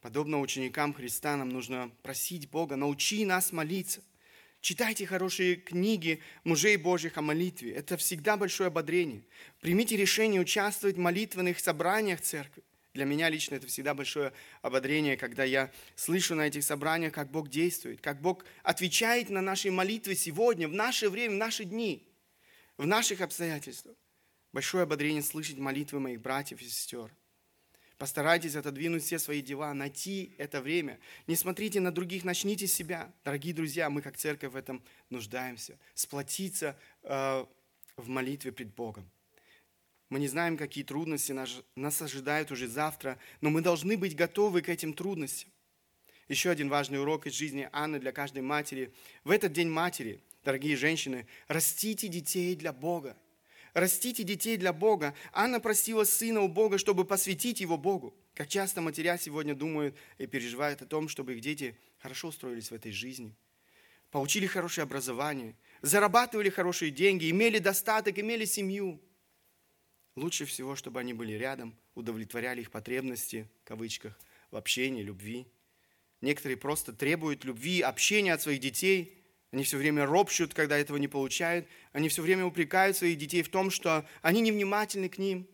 [0.01, 4.01] Подобно ученикам Христа нам нужно просить Бога, научи нас молиться.
[4.63, 7.73] Читайте хорошие книги мужей Божьих о молитве.
[7.73, 9.25] Это всегда большое ободрение.
[9.59, 12.63] Примите решение участвовать в молитвенных собраниях церкви.
[12.93, 17.49] Для меня лично это всегда большое ободрение, когда я слышу на этих собраниях, как Бог
[17.49, 22.07] действует, как Бог отвечает на наши молитвы сегодня, в наше время, в наши дни,
[22.77, 23.97] в наших обстоятельствах.
[24.53, 27.11] Большое ободрение слышать молитвы моих братьев и сестер.
[27.97, 30.99] Постарайтесь отодвинуть все свои дела, найти это время.
[31.27, 33.13] Не смотрите на других, начните себя.
[33.23, 35.77] Дорогие друзья, мы как церковь в этом нуждаемся.
[35.93, 37.45] Сплотиться э,
[37.95, 39.09] в молитве пред Богом.
[40.09, 44.61] Мы не знаем, какие трудности нас, нас ожидают уже завтра, но мы должны быть готовы
[44.61, 45.49] к этим трудностям.
[46.27, 48.93] Еще один важный урок из жизни Анны для каждой матери.
[49.23, 53.17] В этот день матери, дорогие женщины, растите детей для Бога.
[53.73, 55.15] Растите детей для Бога.
[55.31, 58.15] Анна просила сына у Бога, чтобы посвятить его Богу.
[58.35, 62.75] Как часто матеря сегодня думают и переживают о том, чтобы их дети хорошо устроились в
[62.75, 63.35] этой жизни.
[64.11, 69.01] Получили хорошее образование, зарабатывали хорошие деньги, имели достаток, имели семью.
[70.15, 74.19] Лучше всего, чтобы они были рядом, удовлетворяли их потребности, в кавычках,
[74.51, 75.47] в общении, любви.
[76.21, 79.17] Некоторые просто требуют любви, общения от своих детей–
[79.53, 81.67] они все время ропщут, когда этого не получают.
[81.91, 85.47] Они все время упрекают своих детей в том, что они невнимательны к ним.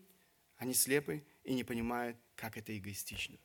[0.56, 3.36] Они слепы и не понимают, как это эгоистично.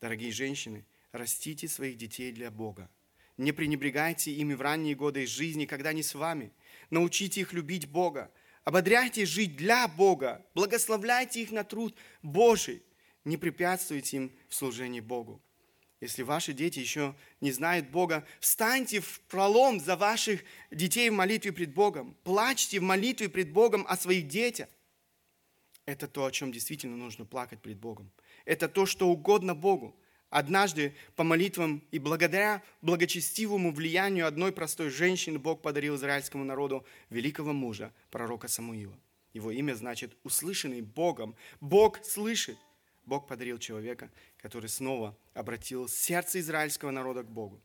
[0.00, 2.90] Дорогие женщины, растите своих детей для Бога.
[3.36, 6.50] Не пренебрегайте ими в ранние годы жизни, когда они с вами.
[6.88, 8.32] Научите их любить Бога.
[8.64, 10.46] Ободряйте жить для Бога.
[10.54, 12.82] Благословляйте их на труд Божий.
[13.26, 15.42] Не препятствуйте им в служении Богу.
[16.02, 20.42] Если ваши дети еще не знают Бога, встаньте в пролом за ваших
[20.72, 22.16] детей в молитве пред Богом.
[22.24, 24.68] Плачьте в молитве пред Богом о своих детях.
[25.86, 28.10] Это то, о чем действительно нужно плакать пред Богом.
[28.44, 29.96] Это то, что угодно Богу.
[30.28, 37.52] Однажды по молитвам и благодаря благочестивому влиянию одной простой женщины Бог подарил израильскому народу великого
[37.52, 38.98] мужа, пророка Самуила.
[39.34, 41.36] Его имя значит «услышанный Богом».
[41.60, 42.58] Бог слышит.
[43.04, 47.60] Бог подарил человека, который снова обратил сердце израильского народа к Богу.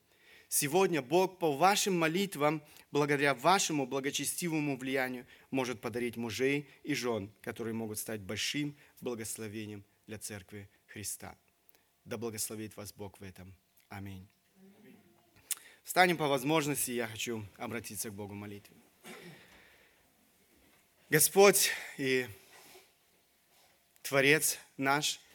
[0.50, 7.74] Сегодня Бог по вашим молитвам, благодаря вашему благочестивому влиянию, может подарить мужей и жен, которые
[7.74, 11.38] могут стать большим благословением для Церкви Христа.
[12.06, 13.54] Да благословит вас Бог в этом.
[13.90, 14.28] Аминь.
[15.84, 18.76] Встанем по возможности, я хочу обратиться к Богу в молитве.
[21.10, 22.26] Господь и
[24.02, 25.20] Творец наш–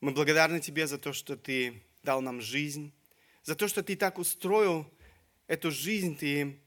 [0.00, 2.92] мы благодарны Тебе за то, что Ты дал нам жизнь,
[3.42, 4.90] за то, что Ты так устроил
[5.46, 6.16] эту жизнь.
[6.16, 6.58] Ты,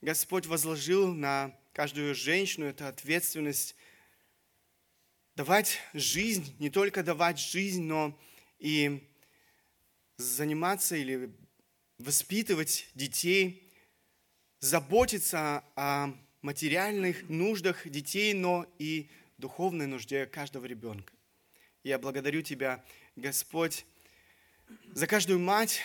[0.00, 3.76] Господь, возложил на каждую женщину эту ответственность
[5.36, 8.18] давать жизнь, не только давать жизнь, но
[8.58, 9.08] и
[10.16, 11.34] заниматься или
[11.98, 13.70] воспитывать детей,
[14.60, 16.12] заботиться о
[16.42, 21.12] материальных нуждах детей, но и духовной нужде каждого ребенка.
[21.84, 22.84] Я благодарю Тебя,
[23.16, 23.84] Господь,
[24.92, 25.80] за каждую мать,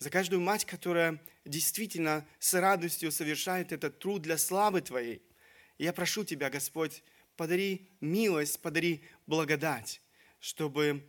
[0.00, 5.22] за каждую мать, которая действительно с радостью совершает этот труд для славы Твоей.
[5.78, 7.04] Я прошу Тебя, Господь,
[7.36, 10.02] подари милость, подари благодать,
[10.40, 11.08] чтобы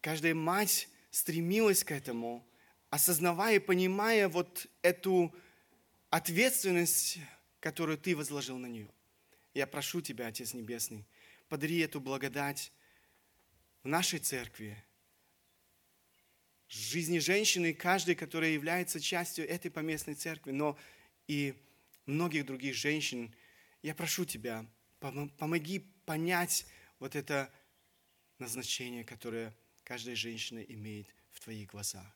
[0.00, 2.46] каждая мать стремилась к этому,
[2.88, 5.34] осознавая и понимая вот эту
[6.10, 7.18] ответственность,
[7.58, 8.88] которую Ты возложил на нее.
[9.54, 11.04] Я прошу Тебя, Отец Небесный,
[11.48, 12.72] подари эту благодать
[13.82, 14.76] в нашей церкви,
[16.68, 20.78] в жизни женщины, каждой, которая является частью этой поместной церкви, но
[21.26, 21.54] и
[22.04, 23.34] многих других женщин.
[23.82, 24.66] Я прошу Тебя,
[25.00, 26.66] помоги понять
[26.98, 27.50] вот это
[28.38, 32.06] назначение, которое каждая женщина имеет в Твоих глазах.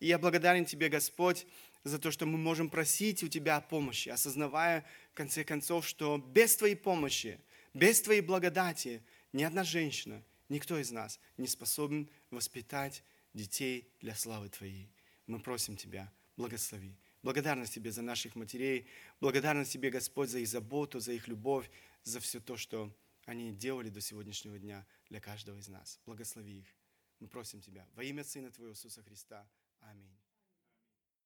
[0.00, 1.46] И я благодарен Тебе, Господь,
[1.84, 6.56] за то, что мы можем просить у Тебя помощи, осознавая, в конце концов, что без
[6.56, 7.38] Твоей помощи–
[7.74, 9.02] без Твоей благодати
[9.32, 13.02] ни одна женщина, никто из нас не способен воспитать
[13.34, 14.88] детей для славы Твоей.
[15.26, 16.96] Мы просим Тебя, благослови.
[17.22, 18.86] Благодарность Тебе за наших матерей,
[19.20, 21.68] благодарность Тебе, Господь, за их заботу, за их любовь,
[22.04, 22.94] за все то, что
[23.24, 26.00] они делали до сегодняшнего дня для каждого из нас.
[26.06, 26.68] Благослови их.
[27.20, 29.48] Мы просим Тебя во имя Сына Твоего Иисуса Христа.
[29.80, 30.23] Аминь.